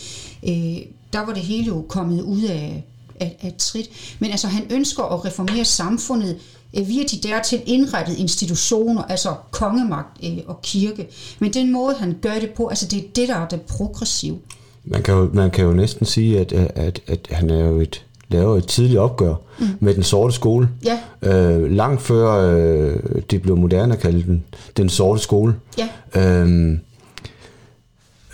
Øh, 0.47 0.85
der 1.13 1.25
var 1.25 1.33
det 1.33 1.43
hele 1.43 1.65
jo 1.65 1.85
kommet 1.89 2.21
ud 2.21 2.43
af, 2.43 2.85
af, 3.19 3.37
af 3.41 3.53
trit. 3.57 3.89
Men 4.19 4.31
altså, 4.31 4.47
han 4.47 4.67
ønsker 4.69 5.03
at 5.03 5.25
reformere 5.25 5.65
samfundet 5.65 6.37
Øh, 6.77 6.87
via 6.87 7.03
de 7.03 7.27
dertil 7.27 7.61
indrettede 7.65 8.17
institutioner, 8.17 9.03
altså 9.03 9.33
kongemagt 9.51 10.17
øh, 10.23 10.37
og 10.47 10.61
kirke. 10.61 11.07
Men 11.39 11.53
den 11.53 11.71
måde, 11.71 11.95
han 11.99 12.15
gør 12.21 12.33
det 12.41 12.49
på, 12.49 12.67
altså 12.67 12.87
det 12.87 12.99
er 12.99 13.07
det, 13.15 13.27
der 13.27 13.35
er 13.35 13.47
det 13.47 13.61
progressive. 13.61 14.37
Man 14.85 15.03
kan 15.03 15.13
jo, 15.13 15.29
man 15.33 15.51
kan 15.51 15.65
jo 15.65 15.73
næsten 15.73 16.05
sige, 16.05 16.39
at, 16.39 16.53
at, 16.53 17.01
at 17.07 17.27
han 17.31 17.49
er 17.49 17.65
jo 17.65 17.79
et, 17.79 18.05
laver 18.29 18.57
et 18.57 18.67
tidligt 18.67 18.99
opgør 18.99 19.35
mm. 19.59 19.67
med 19.79 19.95
den 19.95 20.03
sorte 20.03 20.35
skole. 20.35 20.69
Ja. 20.85 20.99
Øh, 21.21 21.71
langt 21.71 22.01
før 22.01 22.55
øh, 22.55 22.99
det 23.31 23.41
blev 23.41 23.57
moderne 23.57 23.93
at 23.93 23.99
kalde 23.99 24.23
den 24.23 24.43
den 24.77 24.89
sorte 24.89 25.21
skole. 25.21 25.55
Ja. 25.77 25.87
Øh, 26.21 26.77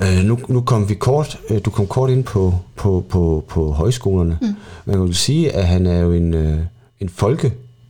Øh, 0.01 0.23
nu, 0.23 0.39
nu 0.47 0.61
kom 0.61 0.89
vi 0.89 0.93
kort, 0.93 1.39
øh, 1.49 1.61
du 1.65 1.69
kom 1.69 1.87
kort 1.87 2.09
ind 2.09 2.23
på, 2.23 2.53
på, 2.75 3.05
på, 3.09 3.45
på 3.47 3.71
højskolerne. 3.71 4.37
Mm. 4.41 4.47
Man 4.85 4.95
kan 4.95 5.05
jo 5.05 5.13
sige, 5.13 5.51
at 5.51 5.67
han 5.67 5.85
er 5.85 5.99
jo 5.99 6.11
en, 6.11 6.33
øh, 6.33 6.59
en 6.99 7.09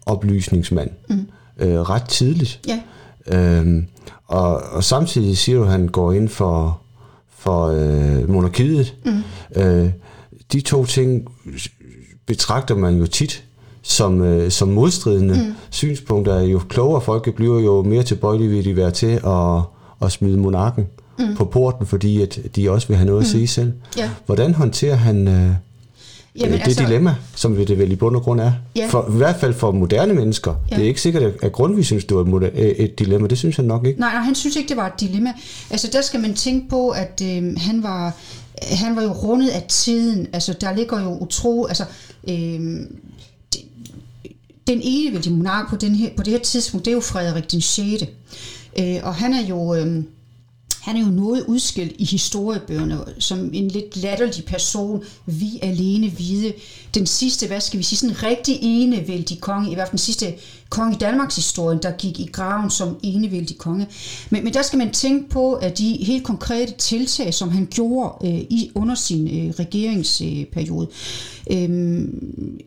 folkeoplysningsmand 0.08 0.90
mm. 1.10 1.28
øh, 1.60 1.82
ret 1.82 2.04
tidligt. 2.04 2.60
Ja. 2.68 2.80
Øhm, 3.28 3.88
og, 4.28 4.62
og 4.72 4.84
samtidig 4.84 5.38
siger 5.38 5.58
du, 5.58 5.64
at 5.64 5.72
han 5.72 5.88
går 5.88 6.12
ind 6.12 6.30
for, 6.30 6.82
for 7.30 7.66
øh, 7.68 8.30
monarkiet. 8.30 8.96
Mm. 9.06 9.62
Øh, 9.62 9.90
de 10.54 10.62
to 10.62 10.86
ting 10.86 11.28
betragter 12.26 12.76
man 12.76 12.98
jo 12.98 13.08
tit 13.08 13.44
som, 13.82 14.22
øh, 14.22 14.52
som 14.52 14.68
modstridende 14.68 15.34
mm. 15.34 15.54
synspunkter. 15.70 16.40
Jo 16.40 16.62
klogere 16.70 17.02
folk 17.02 17.36
bliver, 17.36 17.60
jo 17.60 17.84
mere 17.84 18.04
tilbøjelige 18.04 18.50
vil 18.50 18.66
de 18.66 18.76
være 18.76 18.92
til 18.92 19.20
at, 19.26 19.62
at 20.02 20.12
smide 20.12 20.38
monarken 20.38 20.88
mm. 21.20 21.36
på 21.36 21.46
porten, 21.46 21.86
fordi 21.86 22.22
at 22.22 22.40
de 22.56 22.72
også 22.72 22.88
vil 22.88 22.98
have 22.98 23.06
noget 23.06 23.20
mm. 23.20 23.26
at 23.26 23.28
sige 23.28 23.48
selv. 23.48 23.74
Ja. 23.98 24.10
Hvordan 24.26 24.54
håndterer 24.54 24.96
han 24.96 25.28
øh, 25.28 25.52
Jamen, 26.36 26.54
det 26.54 26.62
altså, 26.66 26.84
dilemma, 26.84 27.16
som 27.36 27.56
det 27.56 27.80
vel 27.80 27.92
i 27.92 27.96
bund 27.96 28.16
og 28.16 28.22
grund 28.22 28.42
er? 28.42 28.52
Ja. 28.76 28.88
For, 28.88 29.12
I 29.14 29.18
hvert 29.18 29.36
fald 29.36 29.54
for 29.54 29.72
moderne 29.72 30.14
mennesker. 30.14 30.56
Ja. 30.72 30.76
Det 30.76 30.84
er 30.84 30.88
ikke 30.88 31.02
sikkert, 31.02 31.34
at 31.42 31.52
Grundtvig 31.52 31.86
synes, 31.86 32.06
det 32.06 32.18
var 32.18 32.50
et, 32.56 33.00
dilemma. 33.00 33.28
Det 33.28 33.38
synes 33.38 33.56
han 33.56 33.66
nok 33.66 33.86
ikke. 33.86 34.00
Nej, 34.00 34.14
nej, 34.14 34.22
han 34.22 34.36
synes 34.36 34.56
ikke, 34.56 34.70
det 34.70 34.78
var 34.78 34.88
et 34.88 35.00
dilemma. 35.00 35.34
Altså, 35.70 35.90
der 35.94 36.02
skal 36.02 36.20
man 36.20 36.34
tænke 36.34 36.70
på, 36.70 36.90
at 36.90 37.22
øh, 37.26 37.58
han 37.58 37.84
var 37.84 38.14
han 38.62 38.96
var 38.96 39.04
jo 39.04 39.12
rundet 39.12 39.50
af 39.50 39.64
tiden. 39.70 40.28
Altså, 40.34 40.54
der 40.62 40.76
ligger 40.76 41.02
jo 41.02 41.18
utro... 41.18 41.66
Altså, 41.66 41.84
øh, 42.28 42.34
det, 43.54 43.62
den 44.68 44.82
enevældige 44.84 45.34
monark 45.34 45.70
på, 45.70 45.76
den 45.76 45.96
her, 45.96 46.10
på 46.18 46.24
det 46.24 46.32
her 46.34 46.40
tidspunkt, 46.40 46.86
det 46.86 46.92
er 46.92 46.96
jo 46.96 47.02
Frederik 47.02 47.52
den 47.52 47.62
6. 47.62 48.04
Øh, 48.80 49.00
og 49.04 49.16
han 49.16 49.34
er 49.34 49.48
jo... 49.48 49.76
Øh, 49.76 50.04
han 50.84 50.98
er 50.98 51.02
jo 51.02 51.08
noget 51.08 51.46
udskilt 51.48 51.96
i 52.00 52.06
historiebøgerne 52.06 52.98
som 53.20 53.50
en 53.54 53.68
lidt 53.68 53.98
latterlig 53.98 54.46
person. 54.46 55.04
Vi 55.26 55.60
alene 55.62 56.10
hvide. 56.10 56.54
Den 56.96 57.06
sidste, 57.06 57.48
hvad 57.48 57.62
skal 57.62 57.80
vi 57.80 57.84
sige, 57.84 57.98
sådan 57.98 58.16
en 58.16 58.24
rigtig 58.24 58.58
enevældig 58.62 59.42
konge, 59.42 59.72
i 59.72 59.74
hvert 59.74 59.88
fald 59.88 59.92
den 59.92 59.98
sidste 59.98 60.34
konge 60.70 60.96
i 60.96 60.98
Danmarks 60.98 61.36
historie, 61.36 61.80
der 61.84 61.92
gik 61.92 62.20
i 62.20 62.26
graven 62.26 62.70
som 62.70 62.98
enevældig 63.04 63.58
konge. 63.58 63.88
Men, 64.30 64.44
men 64.44 64.54
der 64.54 64.62
skal 64.62 64.80
man 64.80 64.92
tænke 64.92 65.30
på, 65.30 65.54
at 65.54 65.78
de 65.78 65.98
helt 66.02 66.24
konkrete 66.24 66.74
tiltag, 66.74 67.34
som 67.34 67.50
han 67.50 67.68
gjorde 67.72 68.28
øh, 68.28 68.40
i 68.40 68.72
under 68.76 68.96
sin 68.96 69.28
øh, 69.28 69.54
regeringsperiode, 69.60 70.88
øh, 71.52 72.08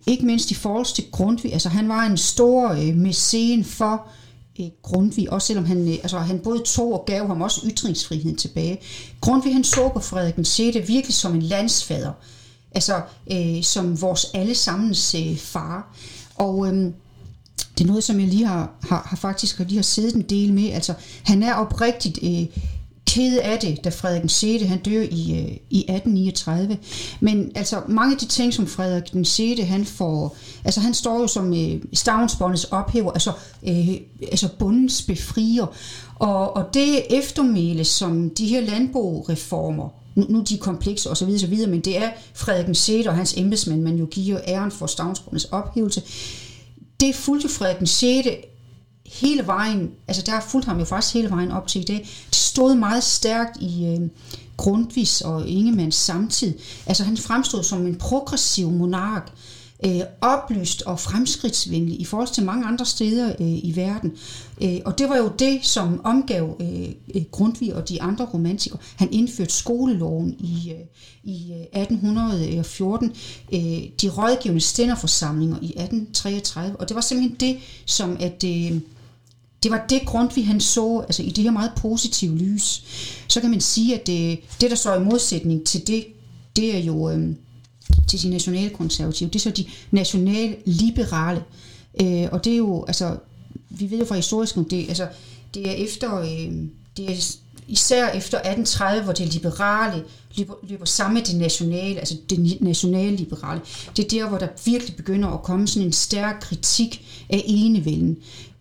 ikke 0.07 0.27
mindst 0.27 0.51
i 0.51 0.55
forhold 0.55 0.95
til 0.95 1.05
Grundtvig, 1.11 1.53
altså 1.53 1.69
han 1.69 1.89
var 1.89 2.03
en 2.03 2.17
stor 2.17 2.69
øh, 2.69 2.97
mæcen 2.97 3.65
for 3.65 3.93
øh, 3.93 4.26
Grundtvig, 4.83 5.33
også 5.33 5.47
selvom 5.47 5.65
han, 5.65 5.89
øh, 5.89 5.95
altså, 6.03 6.19
han 6.19 6.39
både 6.39 6.63
tog 6.67 6.93
og 6.93 7.05
gav 7.07 7.27
ham 7.27 7.43
også 7.43 7.61
ytringsfriheden 7.65 8.37
tilbage. 8.37 8.79
Grundtvig 9.21 9.53
han 9.53 9.65
så 9.65 9.89
på 9.89 10.01
Frederik 10.01 10.37
den 10.37 10.45
6. 10.45 10.89
virkelig 10.89 11.15
som 11.15 11.35
en 11.35 11.43
landsfader, 11.43 12.13
altså 12.75 13.01
øh, 13.33 13.63
som 13.63 14.01
vores 14.01 14.27
allesammens 14.35 15.15
øh, 15.15 15.37
far. 15.37 15.97
Og 16.35 16.67
øh, 16.67 16.93
det 17.79 17.85
er 17.85 17.89
noget, 17.89 18.05
som 18.05 18.21
jeg 18.21 18.29
lige 18.29 18.47
har, 18.47 18.71
har, 18.83 19.07
har 19.07 19.17
faktisk 19.17 19.59
lige 19.59 19.75
har 19.75 19.83
siddet 19.83 20.15
en 20.15 20.23
del 20.23 20.53
med. 20.53 20.71
Altså, 20.71 20.95
han 21.23 21.43
er 21.43 21.55
oprigtigt 21.55 22.19
øh, 22.23 22.47
kede 23.17 23.43
af 23.43 23.59
det, 23.59 23.85
da 23.85 23.89
Frederik 23.89 24.21
den 24.21 24.29
6. 24.29 24.65
han 24.65 24.79
dør 24.79 25.03
i, 25.03 25.33
øh, 25.33 25.57
i 25.71 25.79
1839. 25.79 26.79
Men 27.21 27.53
altså 27.55 27.83
mange 27.89 28.13
af 28.13 28.19
de 28.19 28.27
ting, 28.27 28.55
som 28.55 28.67
Frederik 28.67 29.13
den 29.13 29.25
6. 29.25 29.61
han 29.61 29.85
får, 29.85 30.37
altså 30.65 30.81
han 30.81 30.95
står 30.95 31.21
jo 31.21 31.27
som 31.27 31.55
øh, 31.55 31.83
stavnsbåndets 31.93 32.65
ophæver, 32.65 33.13
altså, 33.13 33.33
øh, 33.63 33.89
altså 34.23 34.49
bundens 34.59 35.03
befrier. 35.03 35.67
Og, 36.15 36.57
og 36.57 36.75
det 36.75 37.19
eftermæle, 37.19 37.85
som 37.85 38.31
de 38.31 38.47
her 38.47 38.61
landboreformer, 38.61 39.89
nu, 40.15 40.27
nu 40.29 40.41
de 40.41 40.55
er 40.55 40.59
komplekse 40.59 41.11
osv., 41.11 41.29
osv., 41.29 41.69
men 41.69 41.81
det 41.81 41.99
er 41.99 42.11
Frederik 42.35 42.67
den 42.67 42.75
6. 42.75 43.07
og 43.07 43.15
hans 43.15 43.35
embedsmænd, 43.37 43.83
man 43.83 43.97
jo 43.97 44.07
giver 44.07 44.41
æren 44.47 44.71
for 44.71 44.87
stavnsbåndets 44.87 45.45
ophævelse. 45.45 46.03
Det 47.01 47.15
fulgte 47.15 47.49
Frederik 47.49 47.79
den 47.79 47.87
6 47.87 48.29
hele 49.13 49.47
vejen, 49.47 49.91
altså 50.09 50.23
der 50.27 50.33
har 50.33 50.41
fulgt 50.49 50.67
ham 50.67 50.79
jo 50.79 50.85
faktisk 50.85 51.15
hele 51.15 51.31
vejen 51.31 51.51
op 51.51 51.67
til 51.67 51.81
i 51.81 51.85
dag, 51.85 52.09
det 52.27 52.35
stod 52.37 52.75
meget 52.75 53.03
stærkt 53.03 53.57
i 53.61 53.87
øh, 53.87 54.09
Grundtvigs 54.57 55.21
og 55.21 55.49
Ingemanns 55.49 55.95
samtid. 55.95 56.55
Altså 56.87 57.05
han 57.05 57.17
fremstod 57.17 57.63
som 57.63 57.87
en 57.87 57.97
progressiv 57.97 58.71
monark, 58.71 59.33
øh, 59.85 60.01
oplyst 60.21 60.83
og 60.83 61.01
fremskridtsvenlig 61.01 62.01
i 62.01 62.05
forhold 62.05 62.29
til 62.29 62.45
mange 62.45 62.67
andre 62.67 62.87
steder 62.87 63.29
øh, 63.41 63.47
i 63.47 63.73
verden. 63.77 64.13
Øh, 64.63 64.79
og 64.85 64.99
det 64.99 65.09
var 65.09 65.17
jo 65.17 65.33
det, 65.39 65.67
som 65.67 66.01
omgav 66.05 66.57
øh, 66.61 66.89
øh 67.15 67.23
Grundtvig 67.31 67.75
og 67.75 67.89
de 67.89 68.03
andre 68.03 68.25
romantikere. 68.25 68.81
Han 68.97 69.09
indførte 69.13 69.53
skoleloven 69.53 70.37
i, 70.39 70.73
øh, 70.73 71.35
i 71.35 71.53
øh, 71.53 71.83
1814, 71.83 73.13
øh, 73.53 73.61
de 74.03 74.09
rådgivende 74.09 74.61
stænderforsamlinger 74.61 75.57
i 75.63 75.67
1833, 75.67 76.77
og 76.77 76.89
det 76.89 76.95
var 76.95 77.01
simpelthen 77.01 77.37
det, 77.41 77.59
som 77.87 78.17
at... 78.21 78.45
Øh, 78.45 78.81
det 79.63 79.71
var 79.71 79.87
det 79.91 80.03
Grundtvig 80.07 80.47
han 80.47 80.61
så, 80.61 81.01
altså 81.01 81.23
i 81.23 81.31
det 81.31 81.45
her 81.45 81.51
meget 81.51 81.73
positive 81.77 82.39
lys. 82.39 82.83
Så 83.29 83.41
kan 83.41 83.51
man 83.51 83.61
sige, 83.61 84.01
at 84.01 84.07
det, 84.07 84.41
det 84.61 84.71
der 84.71 84.77
står 84.77 84.95
i 84.95 85.05
modsætning 85.05 85.67
til 85.67 85.87
det, 85.87 86.05
det 86.57 86.77
er 86.77 86.79
jo 86.79 87.11
øh, 87.11 87.35
til 88.09 88.23
de 88.23 88.31
nationale 88.31 88.71
konservative, 88.71 89.29
det 89.29 89.37
er 89.37 89.41
så 89.41 89.51
de 89.51 89.65
nationale 89.91 90.57
liberale. 90.65 91.45
Øh, 92.01 92.29
og 92.33 92.45
det 92.45 92.53
er 92.53 92.57
jo, 92.57 92.85
altså, 92.89 93.17
vi 93.71 93.91
ved 93.91 93.99
jo 93.99 94.05
fra 94.05 94.15
historisk, 94.15 94.55
det, 94.55 94.89
altså, 94.89 95.09
det 95.55 95.69
er 95.69 95.73
efter, 95.73 96.19
øh, 96.21 96.53
det 96.97 97.11
er 97.11 97.37
især 97.69 98.09
efter 98.09 98.39
1830, 98.39 99.05
hvor 99.05 99.13
det 99.13 99.35
liberale 99.35 100.05
løber, 100.37 100.55
løber 100.69 100.85
sammen 100.85 101.15
med 101.15 101.23
det 101.23 101.37
nationale, 101.37 101.99
altså 101.99 102.17
det 102.31 102.61
nationale 102.61 103.17
liberale. 103.17 103.61
Det 103.97 104.05
er 104.05 104.09
der, 104.09 104.29
hvor 104.29 104.39
der 104.39 104.49
virkelig 104.65 104.97
begynder 104.97 105.29
at 105.29 105.43
komme 105.43 105.69
sådan 105.69 105.87
en 105.87 105.93
stærk 105.93 106.37
kritik 106.41 107.05
af 107.31 107.43
enevælden. 107.47 108.17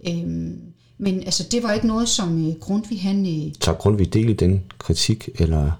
Øh, 0.07 0.51
men 0.97 1.19
altså, 1.19 1.43
det 1.51 1.63
var 1.63 1.73
ikke 1.73 1.87
noget, 1.87 2.09
som 2.09 2.47
øh, 2.47 2.55
Grundtvig 2.59 3.01
han... 3.01 3.25
Øh, 3.25 3.53
Tager 3.59 3.77
Grundtvig 3.77 4.13
del 4.13 4.29
i 4.29 4.33
den 4.33 4.63
kritik, 4.77 5.29
eller 5.35 5.71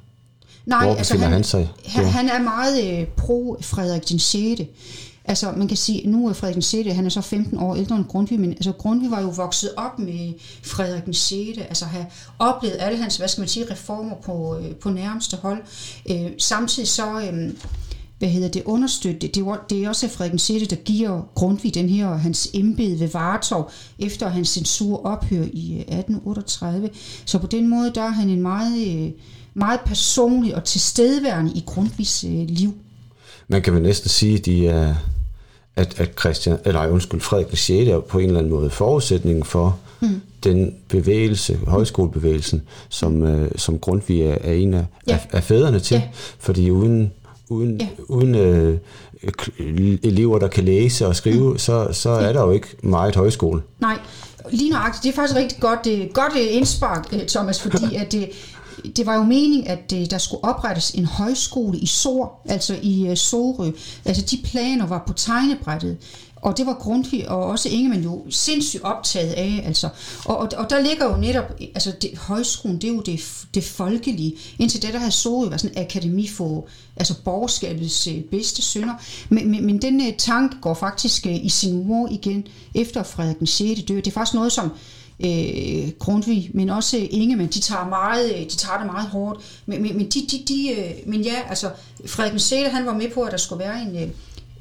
nej, 0.65 0.85
hvor 0.85 0.95
altså 0.95 1.17
han, 1.17 1.31
han 1.31 1.43
sig? 1.43 1.71
Han, 1.85 2.05
han 2.05 2.29
er 2.29 2.41
meget 2.41 2.99
øh, 2.99 3.07
pro 3.07 3.57
Frederik 3.61 4.09
den 4.09 4.19
6. 4.19 4.61
Altså, 5.27 5.51
man 5.51 5.67
kan 5.67 5.77
sige, 5.77 6.09
nu 6.09 6.27
er 6.27 6.33
Frederik 6.33 6.53
den 6.53 6.61
6., 6.61 6.93
han 6.93 7.05
er 7.05 7.09
så 7.09 7.21
15 7.21 7.57
år 7.57 7.75
ældre 7.75 7.95
end 7.95 8.05
Grundtvig, 8.05 8.39
men 8.39 8.51
altså, 8.51 8.71
Grundtvig 8.71 9.11
var 9.11 9.21
jo 9.21 9.29
vokset 9.29 9.69
op 9.77 9.99
med 9.99 10.33
Frederik 10.63 11.05
den 11.05 11.13
6., 11.13 11.57
altså 11.57 11.85
have 11.85 12.05
oplevet 12.39 12.77
alle 12.79 12.97
hans, 12.97 13.17
hvad 13.17 13.27
skal 13.27 13.41
man 13.41 13.47
sige, 13.47 13.71
reformer 13.71 14.15
på, 14.15 14.57
øh, 14.57 14.75
på 14.75 14.89
nærmeste 14.89 15.37
hold. 15.37 15.61
Øh, 16.09 16.31
samtidig 16.37 16.89
så, 16.89 17.21
øh, 17.21 17.53
hvad 18.19 18.29
hedder 18.29 18.47
det, 18.47 18.63
understøtte 18.65 19.27
det. 19.27 19.45
var, 19.45 19.65
det 19.69 19.83
er 19.83 19.89
også 19.89 20.09
Frederik 20.09 20.39
Sætte, 20.39 20.65
der 20.65 20.75
giver 20.75 21.21
Grundtvig 21.35 21.73
den 21.73 21.89
her, 21.89 22.07
hans 22.07 22.49
embede 22.53 22.99
ved 22.99 23.07
Vartov, 23.07 23.71
efter 23.99 24.29
hans 24.29 24.49
censur 24.49 25.05
ophør 25.05 25.43
i 25.53 25.75
1838. 25.79 26.87
Øh, 26.87 26.89
Så 27.25 27.39
på 27.39 27.47
den 27.47 27.67
måde, 27.67 27.91
der 27.95 28.01
er 28.01 28.09
han 28.09 28.29
en 28.29 28.41
meget, 28.41 28.87
øh, 28.87 29.11
meget 29.53 29.79
personlig 29.85 30.55
og 30.55 30.63
tilstedeværende 30.63 31.51
i 31.51 31.63
Grundtvigs 31.65 32.23
øh, 32.23 32.45
liv. 32.47 32.73
Man 33.47 33.61
kan 33.61 33.73
vel 33.73 33.81
næsten 33.81 34.09
sige, 34.09 34.37
de 34.37 34.67
er, 34.67 34.95
at, 35.75 35.99
at 35.99 36.11
Christian, 36.19 36.57
eller 36.65 36.87
undskyld, 36.87 37.21
Frederik 37.21 37.57
6. 37.57 37.69
er 37.69 37.99
på 37.99 38.19
en 38.19 38.25
eller 38.25 38.39
anden 38.39 38.53
måde 38.53 38.69
forudsætningen 38.69 39.43
for 39.43 39.79
mm. 40.01 40.21
den 40.43 40.75
bevægelse, 40.87 41.59
højskolebevægelsen, 41.67 42.61
som, 42.89 43.47
som 43.55 43.79
Grundtvig 43.79 44.21
er, 44.21 44.37
er 44.41 44.53
en 44.53 44.73
af, 44.73 44.85
ja. 45.07 45.13
af, 45.13 45.27
af 45.31 45.43
fædrene 45.43 45.79
til. 45.79 45.95
Ja. 45.95 46.03
Fordi 46.39 46.71
uden 46.71 47.11
uden, 47.49 47.81
ja. 47.81 47.87
uden 48.07 48.35
øh, 48.35 48.79
elever, 50.03 50.39
der 50.39 50.47
kan 50.47 50.63
læse 50.63 51.07
og 51.07 51.15
skrive, 51.15 51.51
mm. 51.51 51.57
så, 51.57 51.87
så 51.91 52.09
er 52.09 52.33
der 52.33 52.41
jo 52.41 52.51
ikke 52.51 52.67
meget 52.83 53.15
højskole. 53.15 53.61
Nej, 53.79 53.99
lige 54.51 54.69
nøjagtigt. 54.69 55.03
Det 55.03 55.09
er 55.09 55.15
faktisk 55.15 55.35
rigtig 55.35 55.59
godt, 55.59 55.79
det, 55.85 56.13
godt 56.13 56.33
øh, 56.33 56.55
indspark, 56.55 57.13
øh, 57.13 57.27
Thomas, 57.27 57.61
fordi 57.61 57.95
at 58.01 58.11
det, 58.11 58.29
det 58.97 59.05
var 59.05 59.15
jo 59.15 59.23
meningen, 59.23 59.67
at 59.67 59.93
øh, 59.95 60.09
der 60.09 60.17
skulle 60.17 60.43
oprettes 60.43 60.91
en 60.91 61.05
højskole 61.05 61.77
i 61.77 61.85
Sor, 61.85 62.41
altså 62.45 62.75
i 62.81 63.11
Sorø. 63.15 63.71
Altså 64.05 64.25
de 64.31 64.37
planer 64.43 64.87
var 64.87 65.03
på 65.07 65.13
tegnebrættet. 65.13 65.97
Og 66.45 66.57
det 66.57 66.65
var 66.65 66.73
Grundtvig 66.73 67.29
og 67.29 67.45
også 67.45 67.69
Ingemann 67.69 68.03
jo 68.03 68.23
sindssygt 68.29 68.83
optaget 68.83 69.33
af. 69.33 69.63
Altså. 69.65 69.89
Og, 70.25 70.37
og, 70.37 70.49
og 70.57 70.69
der 70.69 70.81
ligger 70.81 71.05
jo 71.05 71.17
netop, 71.17 71.59
altså 71.59 71.91
det, 72.01 72.17
højskolen, 72.17 72.81
det 72.81 72.89
er 72.89 72.93
jo 72.93 73.01
det, 73.01 73.45
det 73.53 73.63
folkelige. 73.63 74.35
Indtil 74.59 74.81
det, 74.81 74.93
der 74.93 74.99
havde 74.99 75.11
så 75.11 75.47
var 75.49 75.57
sådan 75.57 75.77
en 75.77 75.83
akademi 75.83 76.27
for 76.27 76.67
altså 76.95 77.13
borgerskabets 77.23 78.07
øh, 78.07 78.21
bedste 78.21 78.61
sønder. 78.61 78.93
Men, 79.29 79.51
men, 79.51 79.65
men 79.65 79.81
den 79.81 80.07
øh, 80.07 80.13
tanke 80.17 80.55
går 80.61 80.73
faktisk 80.73 81.27
øh, 81.27 81.45
i 81.45 81.49
sin 81.49 81.87
mor 81.87 82.07
igen, 82.11 82.47
efter 82.75 83.03
Frederik 83.03 83.39
den 83.39 83.47
6. 83.47 83.81
dør. 83.81 83.95
Det 83.95 84.07
er 84.07 84.11
faktisk 84.11 84.33
noget, 84.33 84.51
som 84.51 84.71
øh, 85.19 85.91
Grundtvig, 85.99 86.51
men 86.53 86.69
også 86.69 86.97
Ingemann, 86.97 87.49
de 87.49 87.59
tager, 87.59 87.89
meget, 87.89 88.33
øh, 88.33 88.39
de 88.39 88.55
tager 88.55 88.77
det 88.77 88.85
meget 88.85 89.09
hårdt. 89.09 89.61
Men, 89.65 89.81
men, 89.81 89.97
men, 89.97 90.05
de, 90.09 90.27
de, 90.31 90.43
de, 90.47 90.69
øh, 90.69 91.09
men 91.09 91.21
ja, 91.21 91.35
altså 91.49 91.69
Frederik 92.05 92.31
den 92.31 92.39
6. 92.39 92.71
han 92.71 92.85
var 92.85 92.93
med 92.93 93.09
på, 93.09 93.21
at 93.21 93.31
der 93.31 93.37
skulle 93.37 93.59
være 93.59 93.81
en, 93.81 93.95
øh, 93.95 94.09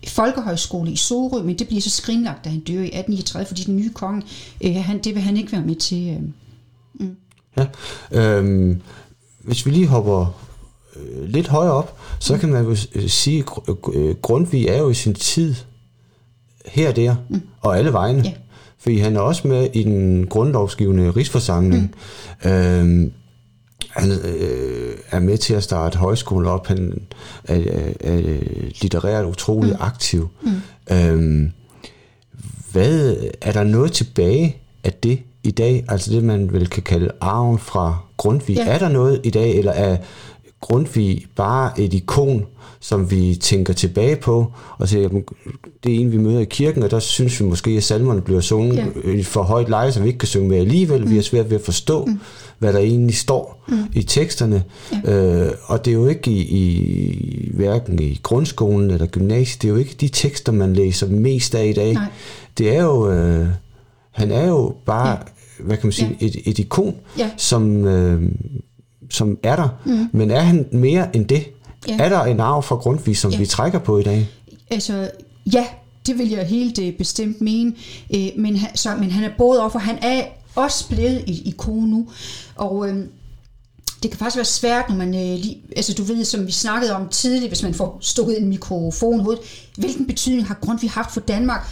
folkehøjskole 0.09 0.91
i 0.91 0.97
Sorø, 0.97 1.43
men 1.43 1.59
det 1.59 1.67
bliver 1.67 1.81
så 1.81 1.91
skrinlagt, 1.91 2.45
da 2.45 2.51
han 2.51 2.61
dør 2.61 2.73
i 2.73 2.85
1839, 2.85 3.47
fordi 3.47 3.63
den 3.63 3.77
nye 3.77 3.91
konge, 3.91 4.23
øh, 4.65 4.77
han, 4.77 4.99
det 4.99 5.15
vil 5.15 5.23
han 5.23 5.37
ikke 5.37 5.53
være 5.53 5.61
med 5.61 5.77
til. 5.77 6.09
Øh. 6.11 6.23
Mm. 6.95 7.17
Ja, 7.57 7.67
øhm, 8.13 8.81
hvis 9.41 9.67
vi 9.67 9.71
lige 9.71 9.87
hopper 9.87 10.41
øh, 10.97 11.29
lidt 11.29 11.49
højere 11.49 11.73
op, 11.73 11.99
så 12.19 12.39
kan 12.39 12.49
man 12.49 12.65
jo 12.65 12.77
øh, 12.95 13.09
sige, 13.09 13.45
at 13.69 13.75
øh, 13.95 14.15
Grundtvig 14.15 14.67
er 14.67 14.79
jo 14.79 14.91
i 14.91 14.95
sin 14.95 15.15
tid 15.15 15.55
her 16.67 16.89
og 16.89 16.97
der, 16.97 17.17
mm. 17.29 17.43
og 17.61 17.79
alle 17.79 17.93
vegne. 17.93 18.23
Ja. 18.25 18.33
Fordi 18.79 18.99
han 18.99 19.17
er 19.17 19.21
også 19.21 19.49
med 19.49 19.69
i 19.75 19.83
den 19.83 20.27
grundlovsgivende 20.27 21.11
rigsforsamling. 21.11 21.95
Mm. 22.45 22.51
Øhm, 22.51 23.13
han 23.97 24.11
øh, 24.11 24.97
er 25.11 25.19
med 25.19 25.39
til 25.39 25.55
at 25.55 25.63
starte 25.63 25.99
højskole 25.99 26.51
op. 26.51 26.67
Han 26.67 27.07
er, 27.45 27.57
er, 27.57 27.93
er 28.01 28.21
litterært 28.83 29.25
utrolig 29.25 29.73
mm. 29.73 29.79
aktiv. 29.81 30.29
Mm. 30.43 30.97
Øhm, 30.97 31.53
hvad 32.73 33.17
er 33.41 33.53
der 33.53 33.65
noget 33.65 33.93
tilbage 33.93 34.57
af 34.85 34.93
det 34.93 35.21
i 35.43 35.51
dag? 35.51 35.85
Altså 35.89 36.13
det, 36.13 36.25
man 36.25 36.53
vel 36.53 36.69
kan 36.69 36.83
kalde 36.83 37.11
arven 37.21 37.59
fra 37.59 37.99
Grundtvig. 38.17 38.57
Ja. 38.57 38.67
Er 38.67 38.79
der 38.79 38.89
noget 38.89 39.21
i 39.25 39.31
dag, 39.31 39.59
eller 39.59 39.73
er 39.73 39.97
Grundtvig 40.65 41.27
bare 41.37 41.81
et 41.81 41.95
ikon, 41.95 42.47
som 42.81 43.11
vi 43.11 43.35
tænker 43.41 43.73
tilbage 43.73 44.17
på, 44.17 44.53
og 44.79 44.89
siger, 44.89 45.03
jamen, 45.03 45.25
det 45.85 45.95
er 45.95 45.99
en, 46.01 46.13
vi 46.13 46.17
møder 46.19 46.41
i 46.41 46.45
kirken, 46.45 46.83
og 46.83 46.91
der 46.91 46.99
synes 46.99 47.41
vi 47.41 47.45
måske, 47.47 47.71
at 47.71 47.85
salmerne 47.85 48.21
bliver 48.21 48.41
sunget 48.41 48.93
Ja. 49.05 49.11
i 49.11 49.23
for 49.23 49.43
højt 49.43 49.69
leje, 49.69 49.93
så 49.93 50.01
vi 50.01 50.07
ikke 50.07 50.19
kan 50.19 50.29
synge 50.29 50.49
med 50.49 50.59
alligevel. 50.59 51.05
Mm. 51.05 51.11
Vi 51.11 51.15
har 51.15 51.23
svært 51.23 51.51
ved 51.51 51.57
at 51.59 51.65
forstå, 51.65 52.05
mm. 52.05 52.21
hvad 52.59 52.73
der 52.73 52.79
egentlig 52.79 53.17
står 53.17 53.65
mm. 53.69 53.77
i 53.93 54.03
teksterne. 54.03 54.63
Ja. 55.07 55.13
Øh, 55.47 55.53
og 55.67 55.85
det 55.85 55.91
er 55.91 55.95
jo 55.95 56.07
ikke 56.07 56.31
i, 56.31 56.41
i 56.41 57.51
hverken 57.55 57.99
i 58.03 58.21
grundskolen 58.23 58.91
eller 58.91 59.07
gymnasiet, 59.07 59.63
det 59.63 59.69
er 59.69 59.73
jo 59.73 59.79
ikke 59.79 59.95
de 60.01 60.09
tekster, 60.09 60.53
man 60.53 60.73
læser 60.73 61.07
mest 61.09 61.55
af 61.55 61.67
i 61.67 61.73
dag. 61.73 61.95
Nej. 61.95 62.07
Det 62.59 62.77
er 62.77 62.83
jo, 62.83 63.11
øh, 63.11 63.47
han 64.11 64.31
er 64.31 64.47
jo 64.49 64.75
bare, 64.87 65.09
ja. 65.09 65.17
hvad 65.65 65.77
kan 65.77 65.87
man 65.87 65.93
sige, 65.93 66.17
ja. 66.21 66.27
et, 66.27 66.37
et 66.45 66.59
ikon, 66.59 66.95
Ja. 67.19 67.31
som, 67.37 67.85
øh, 67.85 68.23
som 69.11 69.39
er 69.43 69.57
der. 69.57 69.69
Mm. 69.85 70.09
Men 70.13 70.31
er 70.31 70.41
han 70.41 70.67
mere 70.73 71.17
end 71.17 71.27
det? 71.27 71.45
Ja. 71.89 71.97
Er 71.99 72.09
der 72.09 72.21
en 72.25 72.41
arv 72.41 72.63
fra 72.63 72.77
Grundtvig, 72.77 73.17
som 73.17 73.31
Ja. 73.31 73.39
vi 73.39 73.47
trækker 73.47 73.79
på 73.79 73.99
i 73.99 74.03
dag? 74.03 74.29
Altså, 74.71 75.11
ja, 75.53 75.67
det 76.07 76.19
vil 76.19 76.31
jeg 76.31 76.47
helt 76.47 76.79
øh, 76.79 76.93
bestemt 76.93 77.41
mene. 77.41 77.73
Øh, 78.15 78.29
men, 78.37 78.57
han, 78.57 78.77
så, 78.77 78.97
men 78.97 79.11
han 79.11 79.25
er 79.25 79.31
både 79.39 79.63
offer, 79.63 79.79
han 79.79 79.99
er 80.03 80.25
også 80.55 80.89
blevet 80.89 81.17
et 81.27 81.43
ikon 81.45 81.89
nu. 81.89 82.09
Og 82.57 82.89
øh, 82.89 82.97
det 84.03 84.11
kan 84.11 84.19
faktisk 84.19 84.37
være 84.37 84.45
svært, 84.45 84.89
når 84.89 84.97
man 84.97 85.09
øh, 85.15 85.39
lige, 85.39 85.59
altså 85.77 85.95
du 85.95 86.03
ved, 86.03 86.25
som 86.25 86.47
vi 86.47 86.53
snakkede 86.53 86.93
om 86.95 87.09
tidligere, 87.09 87.49
hvis 87.49 87.63
man 87.63 87.75
får 87.75 87.99
stukket 88.01 88.41
en 88.41 88.49
mikrofon 88.49 89.21
i 89.21 89.23
hovedet, 89.23 89.43
hvilken 89.77 90.07
betydning 90.07 90.47
har 90.47 90.59
Grundtvig 90.61 90.91
haft 90.91 91.13
for 91.13 91.21
Danmark? 91.21 91.67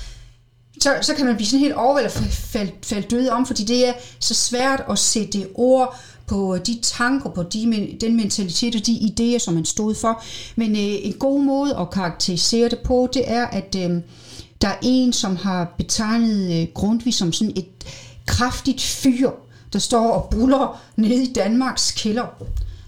så, 0.81 0.95
så 1.03 1.15
kan 1.15 1.27
man 1.27 1.37
blive 1.37 1.47
sådan 1.47 1.61
helt 1.61 1.75
overvældet 1.75 2.17
og 2.17 2.23
falde 2.33 2.73
fald 2.83 3.05
død 3.05 3.29
om, 3.29 3.47
fordi 3.47 3.65
det 3.65 3.89
er 3.89 3.93
så 4.19 4.35
svært 4.35 4.85
at 4.91 4.99
sætte 4.99 5.47
ord 5.55 6.01
på 6.33 6.55
øh, 6.55 6.61
de 6.67 6.79
tanker, 6.83 7.31
på 7.31 7.43
de, 7.43 7.97
den 8.01 8.17
mentalitet 8.17 8.75
og 8.75 8.87
de 8.87 8.93
idéer, 8.93 9.39
som 9.39 9.55
man 9.55 9.65
stod 9.65 9.95
for. 9.95 10.23
Men 10.57 10.71
øh, 10.71 11.07
en 11.07 11.13
god 11.13 11.43
måde 11.43 11.77
at 11.77 11.91
karakterisere 11.91 12.69
det 12.69 12.79
på, 12.79 13.09
det 13.15 13.23
er, 13.27 13.47
at 13.47 13.77
øh, 13.79 13.91
der 14.63 14.69
er 14.69 14.79
en, 14.83 15.13
som 15.13 15.37
har 15.37 15.75
betegnet 15.79 16.61
øh, 16.61 16.67
Grundtvig 16.75 17.15
som 17.15 17.33
sådan 17.33 17.53
et 17.57 17.69
kraftigt 18.27 18.81
fyr, 18.81 19.31
der 19.73 19.79
står 19.79 20.11
og 20.11 20.29
buller 20.31 20.81
nede 20.97 21.23
i 21.23 21.33
Danmarks 21.33 21.93
kælder. 21.93 22.27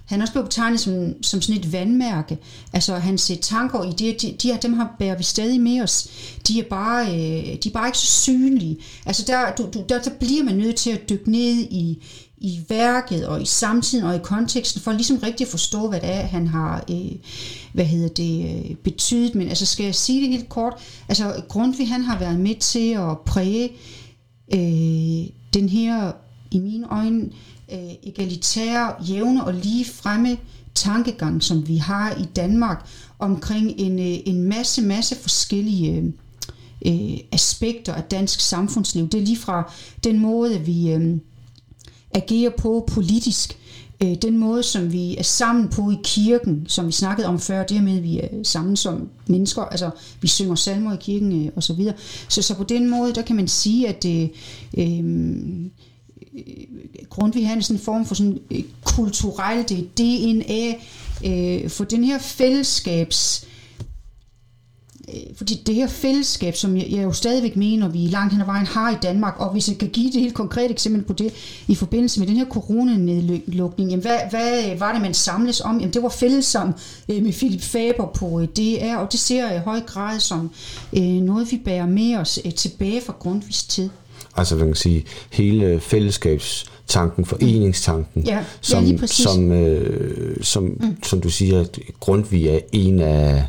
Han 0.04 0.20
er 0.20 0.22
også 0.22 0.32
blevet 0.32 0.48
betegnet 0.48 0.80
som, 0.80 1.22
som 1.22 1.42
sådan 1.42 1.60
et 1.60 1.72
vandmærke. 1.72 2.38
Altså 2.72 2.94
hans 2.96 3.30
øh, 3.30 3.36
tanker 3.36 3.78
og 3.78 3.86
idéer, 3.86 4.16
de, 4.16 4.36
de, 4.42 4.58
dem 4.62 4.72
har 4.72 4.94
bærer 4.98 5.16
vi 5.16 5.22
stadig 5.22 5.60
med 5.60 5.80
os. 5.80 6.08
De 6.48 6.58
er 6.58 6.64
bare, 6.70 7.06
øh, 7.06 7.56
de 7.62 7.68
er 7.68 7.72
bare 7.72 7.88
ikke 7.88 7.98
så 7.98 8.06
synlige. 8.06 8.76
Altså 9.06 9.24
der, 9.26 9.54
du, 9.58 9.68
du, 9.74 9.84
der, 9.88 10.02
der 10.02 10.10
bliver 10.20 10.44
man 10.44 10.54
nødt 10.54 10.76
til 10.76 10.90
at 10.90 11.08
dykke 11.08 11.30
ned 11.30 11.54
i, 11.70 11.98
i 12.44 12.60
værket 12.68 13.26
og 13.26 13.42
i 13.42 13.44
samtiden 13.44 14.04
og 14.04 14.16
i 14.16 14.18
konteksten, 14.22 14.80
for 14.80 14.92
ligesom 14.92 15.16
rigtig 15.16 15.44
at 15.44 15.50
forstå, 15.50 15.88
hvad 15.88 16.00
det 16.00 16.10
er, 16.10 16.22
han 16.22 16.46
har 16.46 16.84
øh, 16.90 17.12
hvad 17.72 17.84
hedder 17.84 18.08
det, 18.08 18.64
øh, 18.70 18.76
betydet. 18.76 19.34
Men 19.34 19.48
altså 19.48 19.66
skal 19.66 19.84
jeg 19.84 19.94
sige 19.94 20.20
det 20.20 20.28
helt 20.28 20.48
kort? 20.48 20.74
Altså 21.08 21.42
Grundtvig, 21.48 21.88
han 21.88 22.02
har 22.02 22.18
været 22.18 22.40
med 22.40 22.54
til 22.54 22.90
at 22.90 23.18
præge 23.26 23.70
øh, 24.54 25.28
den 25.54 25.68
her, 25.68 26.12
i 26.50 26.58
mine 26.58 26.86
øjne, 26.90 27.30
øh, 27.72 27.92
egalitære, 28.02 28.94
jævne 29.08 29.44
og 29.44 29.54
lige 29.54 29.84
fremme 29.84 30.36
tankegang, 30.74 31.42
som 31.42 31.68
vi 31.68 31.76
har 31.76 32.14
i 32.14 32.24
Danmark 32.36 32.86
omkring 33.18 33.70
en, 33.76 33.98
øh, 33.98 34.18
en 34.26 34.42
masse, 34.42 34.82
masse 34.82 35.16
forskellige 35.16 35.96
øh, 35.96 36.04
øh, 36.86 37.18
aspekter 37.32 37.94
af 37.94 38.02
dansk 38.02 38.40
samfundsliv. 38.40 39.08
Det 39.08 39.20
er 39.20 39.24
lige 39.24 39.38
fra 39.38 39.72
den 40.04 40.18
måde, 40.18 40.60
vi 40.60 40.92
øh, 40.92 41.18
agerer 42.14 42.50
på 42.50 42.88
politisk, 42.92 43.58
øh, 44.02 44.14
den 44.22 44.38
måde, 44.38 44.62
som 44.62 44.92
vi 44.92 45.16
er 45.16 45.22
sammen 45.22 45.68
på 45.68 45.90
i 45.90 45.96
kirken, 46.04 46.64
som 46.68 46.86
vi 46.86 46.92
snakkede 46.92 47.28
om 47.28 47.40
før, 47.40 47.64
det 47.64 47.84
med, 47.84 47.96
at 47.96 48.02
vi 48.02 48.18
er 48.18 48.28
sammen 48.42 48.76
som 48.76 49.08
mennesker, 49.26 49.62
altså 49.62 49.90
vi 50.20 50.28
synger 50.28 50.54
salmer 50.54 50.94
i 50.94 50.96
kirken 51.00 51.46
øh, 51.46 51.52
og 51.56 51.62
så 51.62 51.74
videre. 51.74 51.94
Så, 52.28 52.42
så 52.42 52.54
på 52.54 52.64
den 52.64 52.90
måde, 52.90 53.14
der 53.14 53.22
kan 53.22 53.36
man 53.36 53.48
sige, 53.48 53.88
at 53.88 54.04
øh, 54.04 54.28
øh, 54.78 55.70
Grundtvig 57.10 57.48
har 57.48 57.56
er 57.56 57.60
sådan 57.60 57.76
en 57.76 57.84
form 57.84 58.06
for 58.06 58.14
sådan 58.14 58.38
øh, 58.50 58.62
kulturelt 58.84 59.68
det 59.68 59.98
DNA 59.98 60.74
øh, 61.24 61.70
for 61.70 61.84
den 61.84 62.04
her 62.04 62.18
fællesskabs 62.18 63.44
øh, 63.46 63.53
fordi 65.36 65.62
det 65.66 65.74
her 65.74 65.86
fællesskab, 65.86 66.56
som 66.56 66.76
jeg, 66.76 66.86
jeg 66.90 67.04
jo 67.04 67.12
stadigvæk 67.12 67.56
mener, 67.56 67.88
vi 67.88 67.98
langt 67.98 68.32
hen 68.32 68.40
ad 68.40 68.46
vejen 68.46 68.66
har 68.66 68.90
i 68.90 68.96
Danmark, 69.02 69.34
og 69.38 69.52
hvis 69.52 69.68
jeg 69.68 69.78
kan 69.78 69.88
give 69.88 70.12
det 70.12 70.20
helt 70.20 70.34
konkret 70.34 70.70
eksempel 70.70 71.02
på 71.02 71.12
det, 71.12 71.32
i 71.68 71.74
forbindelse 71.74 72.20
med 72.20 72.28
den 72.28 72.36
her 72.36 72.44
coronanedlukning, 72.44 73.90
jamen 73.90 74.02
hvad, 74.02 74.18
hvad 74.30 74.78
var 74.78 74.92
det, 74.92 75.02
man 75.02 75.14
samles 75.14 75.60
om? 75.60 75.78
Jamen 75.78 75.94
det 75.94 76.02
var 76.02 76.08
fællessang 76.08 76.74
øh, 77.08 77.22
med 77.22 77.32
Philip 77.32 77.62
Faber 77.62 78.06
på 78.06 78.40
øh, 78.40 78.48
DR, 78.48 78.96
og 78.96 79.12
det 79.12 79.20
ser 79.20 79.46
jeg 79.46 79.56
i 79.56 79.60
høj 79.64 79.80
grad 79.80 80.20
som 80.20 80.50
øh, 80.96 81.02
noget, 81.02 81.52
vi 81.52 81.60
bærer 81.64 81.86
med 81.86 82.16
os 82.16 82.38
øh, 82.44 82.54
tilbage 82.54 83.00
fra 83.00 83.14
Grundtvigs 83.18 83.64
tid. 83.64 83.88
Altså 84.36 84.56
man 84.56 84.66
kan 84.66 84.74
sige, 84.74 85.04
hele 85.30 85.80
fællesskabstanken, 85.80 87.24
foreningstanken, 87.24 88.22
Ja, 88.22 88.36
ja, 88.36 88.44
som, 88.60 88.96
præcis. 88.98 89.24
som, 89.24 89.52
øh, 89.52 90.36
som, 90.42 90.62
mm. 90.62 91.02
som 91.02 91.20
du 91.20 91.30
siger, 91.30 91.64
Grundtvig 92.00 92.46
er 92.46 92.58
en 92.72 93.00
af, 93.00 93.44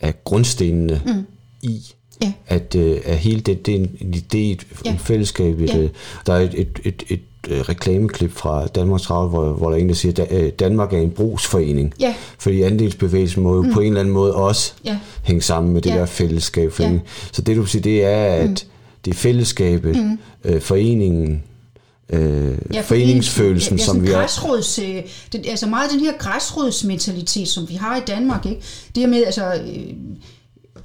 af 0.00 0.24
grundstenene 0.24 1.00
mm. 1.06 1.26
i, 1.62 1.82
Ja. 2.22 2.32
at, 2.46 2.74
øh, 2.74 3.00
at 3.04 3.16
hele 3.18 3.40
det, 3.40 3.66
det 3.66 3.74
er 3.74 3.78
en, 3.78 3.90
en 4.00 4.14
idé, 4.14 4.36
et, 4.38 4.66
Ja. 4.84 4.96
fællesskab. 4.98 5.60
Et, 5.60 5.68
Ja. 5.74 5.78
øh, 5.78 5.90
Der 6.26 6.32
er 6.32 6.38
et, 6.40 6.54
et, 6.56 6.68
et, 6.84 7.02
et, 7.08 7.20
et 7.48 7.68
reklameklip 7.68 8.32
fra 8.32 8.66
Danmarks 8.66 9.10
Radio, 9.10 9.28
hvor, 9.28 9.52
hvor 9.52 9.68
der 9.70 9.76
er 9.76 9.80
en, 9.80 9.88
der 9.88 9.94
siger, 9.94 10.22
at 10.24 10.32
øh, 10.42 10.52
Danmark 10.58 10.92
er 10.92 10.98
en 10.98 11.10
brugsforening. 11.10 11.94
Ja. 12.00 12.14
Fordi 12.38 12.62
andelsbevægelsen 12.62 13.42
må 13.42 13.54
jo 13.54 13.62
mm. 13.62 13.72
på 13.72 13.80
en 13.80 13.86
eller 13.86 14.00
anden 14.00 14.14
måde 14.14 14.34
også 14.34 14.72
Ja. 14.84 14.98
hænge 15.22 15.42
sammen 15.42 15.72
med 15.72 15.82
det 15.82 15.90
Ja. 15.90 15.96
der 15.96 16.06
fællesskab. 16.06 16.72
Ja. 16.80 16.98
Så 17.32 17.42
det 17.42 17.56
du 17.56 17.66
siger, 17.66 17.82
det 17.82 18.04
er, 18.04 18.24
at 18.24 18.48
mm. 18.48 18.56
det 19.04 19.10
er 19.10 19.14
fællesskabet, 19.14 19.96
mm. 19.96 20.18
øh, 20.44 20.60
foreningen, 20.60 21.42
øh, 22.10 22.58
ja, 22.72 22.80
foreningsfølelsen, 22.80 23.78
ja, 23.78 23.84
som 23.84 24.02
vi. 24.02 24.06
Græsrods, 24.06 24.78
øh, 24.78 25.02
den, 25.32 25.44
altså 25.48 25.66
meget 25.66 25.90
den 25.90 26.00
her 26.00 26.12
græsrodsmentalitet, 26.18 27.48
som 27.48 27.68
vi 27.68 27.74
har 27.74 27.96
i 27.96 28.00
Danmark, 28.06 28.46
ikke? 28.46 28.60
det 28.94 29.02
her 29.02 29.06
med, 29.06 29.24
altså, 29.24 29.54
øh, 29.54 29.94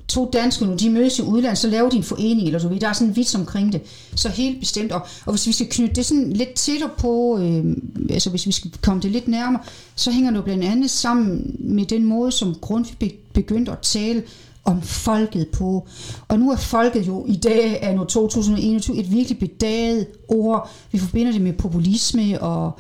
to 0.07 0.29
danskere 0.33 0.69
nu, 0.69 0.75
de 0.75 0.89
mødes 0.89 1.19
i 1.19 1.21
udlandet, 1.21 1.57
så 1.57 1.67
laver 1.67 1.89
de 1.89 1.97
en 1.97 2.03
forening, 2.03 2.47
eller 2.47 2.59
du 2.59 2.67
ved, 2.67 2.79
der 2.79 2.89
er 2.89 2.93
sådan 2.93 3.07
en 3.07 3.15
vits 3.15 3.35
omkring 3.35 3.73
det. 3.73 3.81
Så 4.15 4.29
helt 4.29 4.59
bestemt. 4.59 4.91
Og, 4.91 5.01
og 5.25 5.33
hvis 5.33 5.47
vi 5.47 5.51
skal 5.51 5.67
knytte 5.69 5.95
det 5.95 6.05
sådan 6.05 6.33
lidt 6.33 6.53
tættere 6.53 6.89
på, 6.97 7.39
øh, 7.41 7.75
altså 8.09 8.29
hvis 8.29 8.47
vi 8.47 8.51
skal 8.51 8.71
komme 8.81 9.01
det 9.01 9.11
lidt 9.11 9.27
nærmere, 9.27 9.61
så 9.95 10.11
hænger 10.11 10.31
det 10.31 10.37
jo 10.37 10.43
blandt 10.43 10.63
andet 10.63 10.89
sammen 10.89 11.55
med 11.59 11.85
den 11.85 12.05
måde, 12.05 12.31
som 12.31 12.55
Grundtvig 12.61 12.97
be- 12.99 13.17
begyndte 13.33 13.71
at 13.71 13.79
tale 13.79 14.23
om 14.65 14.81
folket 14.81 15.47
på. 15.47 15.87
Og 16.27 16.39
nu 16.39 16.51
er 16.51 16.55
folket 16.55 17.07
jo 17.07 17.25
i 17.27 17.35
dag, 17.35 17.79
er 17.81 17.93
nu 17.93 18.03
2021, 18.03 18.97
et 18.97 19.11
virkelig 19.11 19.39
bedaget 19.39 20.07
ord. 20.27 20.69
Vi 20.91 20.99
forbinder 20.99 21.31
det 21.31 21.41
med 21.41 21.53
populisme 21.53 22.41
og 22.41 22.79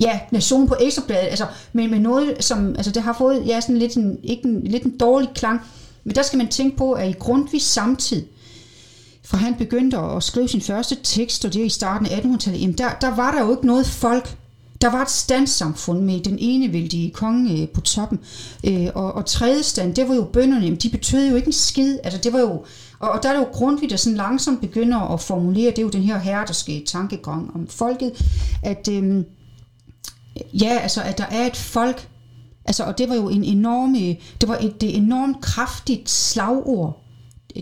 ja, 0.00 0.20
nation 0.32 0.68
på 0.68 0.74
ekstrabladet, 0.80 1.28
altså, 1.28 1.46
men 1.72 1.90
med 1.90 1.98
noget, 1.98 2.44
som, 2.44 2.68
altså 2.68 2.90
det 2.90 3.02
har 3.02 3.12
fået, 3.12 3.46
ja, 3.46 3.60
sådan 3.60 3.78
lidt 3.78 3.96
en, 3.96 4.18
ikke 4.22 4.44
en, 4.48 4.62
lidt 4.64 4.82
en 4.82 4.98
dårlig 4.98 5.28
klang, 5.34 5.60
men 6.04 6.14
der 6.14 6.22
skal 6.22 6.36
man 6.36 6.48
tænke 6.48 6.76
på, 6.76 6.92
at 6.92 7.08
i 7.08 7.12
Grundtvigs 7.12 7.64
samtid, 7.64 8.26
fra 9.24 9.38
han 9.38 9.54
begyndte 9.54 9.98
at 9.98 10.22
skrive 10.22 10.48
sin 10.48 10.60
første 10.60 10.96
tekst, 11.02 11.44
og 11.44 11.52
det 11.52 11.60
er 11.60 11.66
i 11.66 11.68
starten 11.68 12.06
af 12.06 12.18
1800-tallet, 12.18 12.60
jamen 12.60 12.78
der, 12.78 12.90
der 13.00 13.14
var 13.14 13.32
der 13.32 13.44
jo 13.44 13.50
ikke 13.50 13.66
noget 13.66 13.86
folk. 13.86 14.36
Der 14.80 14.90
var 14.90 15.02
et 15.02 15.10
standsamfund 15.10 16.00
med 16.00 16.20
den 16.20 16.36
enevældige 16.40 17.10
konge 17.10 17.62
øh, 17.62 17.68
på 17.68 17.80
toppen. 17.80 18.18
Øh, 18.64 18.88
og, 18.94 19.12
og 19.12 19.26
tredje 19.26 19.62
stand, 19.62 19.94
det 19.94 20.08
var 20.08 20.14
jo 20.14 20.24
bønderne, 20.24 20.64
jamen, 20.64 20.78
de 20.78 20.88
betød 20.88 21.28
jo 21.28 21.36
ikke 21.36 21.46
en 21.46 21.52
skid. 21.52 21.98
Altså 22.04 22.20
det 22.20 22.32
var 22.32 22.40
jo, 22.40 22.64
og, 22.98 23.10
og 23.10 23.22
der 23.22 23.28
er 23.28 23.32
det 23.32 23.40
jo 23.40 23.48
Grundtvig, 23.52 23.90
der 23.90 23.96
sådan 23.96 24.16
langsomt 24.16 24.60
begynder 24.60 24.98
at 24.98 25.20
formulere, 25.20 25.70
det 25.70 25.78
er 25.78 25.82
jo 25.82 25.88
den 25.88 26.02
her 26.02 26.18
herderske 26.18 26.84
tankegang 26.86 27.54
om 27.54 27.66
folket, 27.66 28.12
at 28.62 28.88
øh, 28.92 29.24
ja, 30.54 30.78
altså 30.78 31.02
at 31.02 31.18
der 31.18 31.26
er 31.30 31.46
et 31.46 31.56
folk, 31.56 32.08
altså 32.64 32.84
og 32.84 32.98
det 32.98 33.08
var 33.08 33.14
jo 33.14 33.28
en 33.28 33.44
enorme, 33.44 34.16
det 34.40 34.48
var 34.48 34.58
et, 34.60 34.80
det 34.80 34.96
enormt 34.96 35.40
kraftigt 35.40 36.10
slagord, 36.10 37.02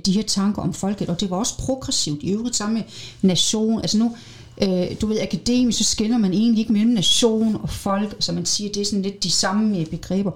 de 0.06 0.12
her 0.12 0.22
tanker 0.22 0.62
om 0.62 0.72
folket, 0.72 1.08
og 1.08 1.20
det 1.20 1.30
var 1.30 1.36
også 1.36 1.58
progressivt 1.58 2.22
i 2.22 2.30
øvrigt 2.30 2.56
samme 2.56 2.84
nation. 3.22 3.80
Altså 3.80 3.98
nu, 3.98 4.16
Øh, 4.62 4.86
du 5.00 5.06
ved, 5.06 5.20
akademisk, 5.20 5.78
så 5.78 5.84
skiller 5.84 6.18
man 6.18 6.32
egentlig 6.32 6.60
ikke 6.60 6.72
mellem 6.72 6.92
nation 6.92 7.56
og 7.62 7.70
folk, 7.70 8.16
så 8.18 8.32
man 8.32 8.46
siger, 8.46 8.72
det 8.72 8.80
er 8.80 8.84
sådan 8.84 9.02
lidt 9.02 9.24
de 9.24 9.30
samme 9.30 9.78
øh, 9.78 9.86
begreber. 9.86 10.30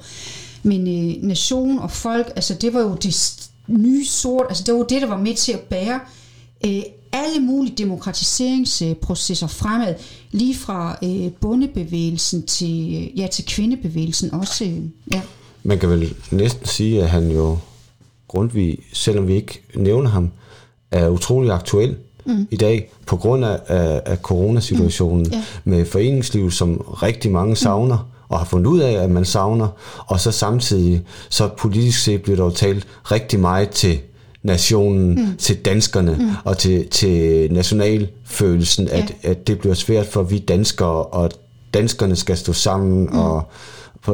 Men 0.63 0.81
øh, 0.81 1.23
nation 1.23 1.79
og 1.79 1.91
folk, 1.91 2.33
altså 2.37 2.55
det 2.55 2.75
var 2.75 2.81
jo 2.81 2.95
det 2.95 3.49
nye 3.67 4.07
sort, 4.07 4.47
altså 4.49 4.65
det 4.67 4.75
var 4.75 4.83
det, 4.83 5.03
der 5.03 5.09
var 5.09 5.19
med 5.19 5.35
til 5.35 5.53
at 5.53 5.61
bære 5.61 6.01
øh, 6.67 6.83
alle 7.13 7.41
mulige 7.41 7.75
demokratiseringsprocesser 7.77 9.47
fremad, 9.47 9.95
lige 10.31 10.55
fra 10.55 10.99
øh, 11.05 11.33
bondebevægelsen 11.41 12.47
til, 12.47 12.95
øh, 12.95 13.19
ja, 13.19 13.27
til 13.27 13.47
kvindebevægelsen 13.47 14.35
også. 14.35 14.65
Øh, 14.65 14.83
ja. 15.13 15.21
Man 15.63 15.79
kan 15.79 15.91
vel 15.91 16.15
næsten 16.31 16.67
sige, 16.67 17.03
at 17.03 17.11
han 17.11 17.31
jo, 17.31 17.59
Grundtvig, 18.29 18.79
selvom 18.93 19.29
vi 19.29 19.35
ikke 19.35 19.63
nævner 19.75 20.11
ham, 20.11 20.31
er 20.91 21.09
utrolig 21.09 21.53
aktuel 21.53 21.97
mm. 22.29 22.47
i 22.51 22.57
dag 22.57 22.91
på 23.07 23.17
grund 23.17 23.45
af, 23.45 23.59
af, 23.67 24.03
af 24.07 24.17
coronasituationen 24.17 25.27
mm. 25.27 25.33
yeah. 25.33 25.45
med 25.65 25.85
foreningsliv, 25.85 26.51
som 26.51 26.77
rigtig 26.77 27.31
mange 27.31 27.57
savner. 27.57 27.97
Mm 27.97 28.19
og 28.29 28.39
har 28.39 28.45
fundet 28.45 28.67
ud 28.67 28.81
af, 28.81 28.93
at 28.93 29.11
man 29.11 29.25
savner, 29.25 29.69
og 30.07 30.21
så 30.21 30.31
samtidig, 30.31 31.03
så 31.29 31.49
politisk 31.59 32.03
set 32.03 32.23
bliver 32.23 32.37
der 32.37 32.45
jo 32.45 32.51
talt 32.51 32.87
rigtig 33.05 33.41
meget 33.41 33.71
til 33.71 33.99
nationen, 34.43 35.09
mm. 35.15 35.37
til 35.37 35.57
danskerne 35.57 36.17
mm. 36.19 36.31
og 36.45 36.59
til, 36.59 36.89
til 36.89 37.49
nationalfølelsen, 37.53 38.89
at, 38.89 39.15
ja. 39.25 39.31
at 39.31 39.47
det 39.47 39.59
bliver 39.59 39.75
svært 39.75 40.07
for 40.07 40.23
vi 40.23 40.39
danskere, 40.39 41.05
og 41.05 41.31
danskerne 41.75 42.17
skal 42.17 42.37
stå 42.37 42.53
sammen, 42.53 43.01
mm. 43.01 43.19
og 43.19 43.43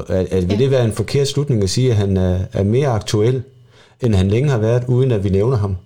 at, 0.09 0.27
at 0.31 0.48
vil 0.48 0.57
ja. 0.59 0.62
det 0.62 0.70
være 0.70 0.85
en 0.85 0.92
forkert 0.92 1.29
slutning 1.29 1.62
at 1.62 1.70
sige, 1.70 1.90
at 1.90 1.96
han 1.96 2.16
er, 2.16 2.38
er 2.53 2.62
mere 2.62 2.88
aktuel, 2.88 3.42
end 4.00 4.14
han 4.14 4.29
længe 4.29 4.50
har 4.50 4.59
været, 4.59 4.85
uden 4.88 5.11
at 5.12 5.24
vi 5.24 5.29
nævner 5.29 5.57
ham? 5.57 5.77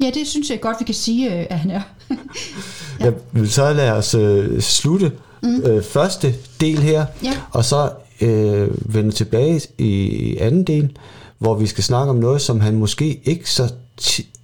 Ja, 0.00 0.10
det 0.14 0.26
synes 0.26 0.50
jeg 0.50 0.60
godt, 0.60 0.76
vi 0.80 0.84
kan 0.84 0.94
sige, 0.94 1.34
øh, 1.34 1.46
at 1.50 1.58
han 1.58 1.70
er. 1.70 1.80
ja. 3.00 3.10
Vil 3.32 3.50
så 3.50 3.72
lade 3.72 3.92
os 3.92 4.14
uh, 4.14 4.60
slutte 4.60 5.12
mm. 5.42 5.62
uh, 5.70 5.82
første 5.82 6.34
del 6.60 6.78
her, 6.78 7.06
ja. 7.22 7.36
og 7.50 7.64
så 7.64 7.90
uh, 8.20 8.94
vende 8.94 9.10
tilbage 9.10 9.60
i 9.78 10.36
anden 10.36 10.64
del, 10.64 10.96
hvor 11.38 11.54
vi 11.54 11.66
skal 11.66 11.84
snakke 11.84 12.10
om 12.10 12.16
noget, 12.16 12.40
som 12.40 12.60
han 12.60 12.74
måske 12.74 13.20
ikke, 13.24 13.50
så, 13.50 13.72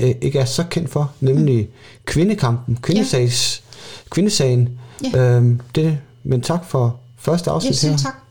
uh, 0.03 0.09
ikke 0.21 0.39
er 0.39 0.45
så 0.45 0.65
kendt 0.71 0.91
for, 0.91 1.13
nemlig 1.21 1.65
mm. 1.65 1.71
kvindekampen, 2.05 2.79
kvindesags, 2.83 3.63
ja. 3.67 4.09
kvindesagen. 4.11 4.69
Ja. 5.15 5.39
Uh, 5.39 5.53
det, 5.75 5.99
men 6.25 6.41
tak 6.41 6.65
for 6.65 7.01
første 7.19 7.51
afsnit 7.51 7.85
ja, 7.85 7.89
her. 7.89 7.97
tak. 7.97 8.24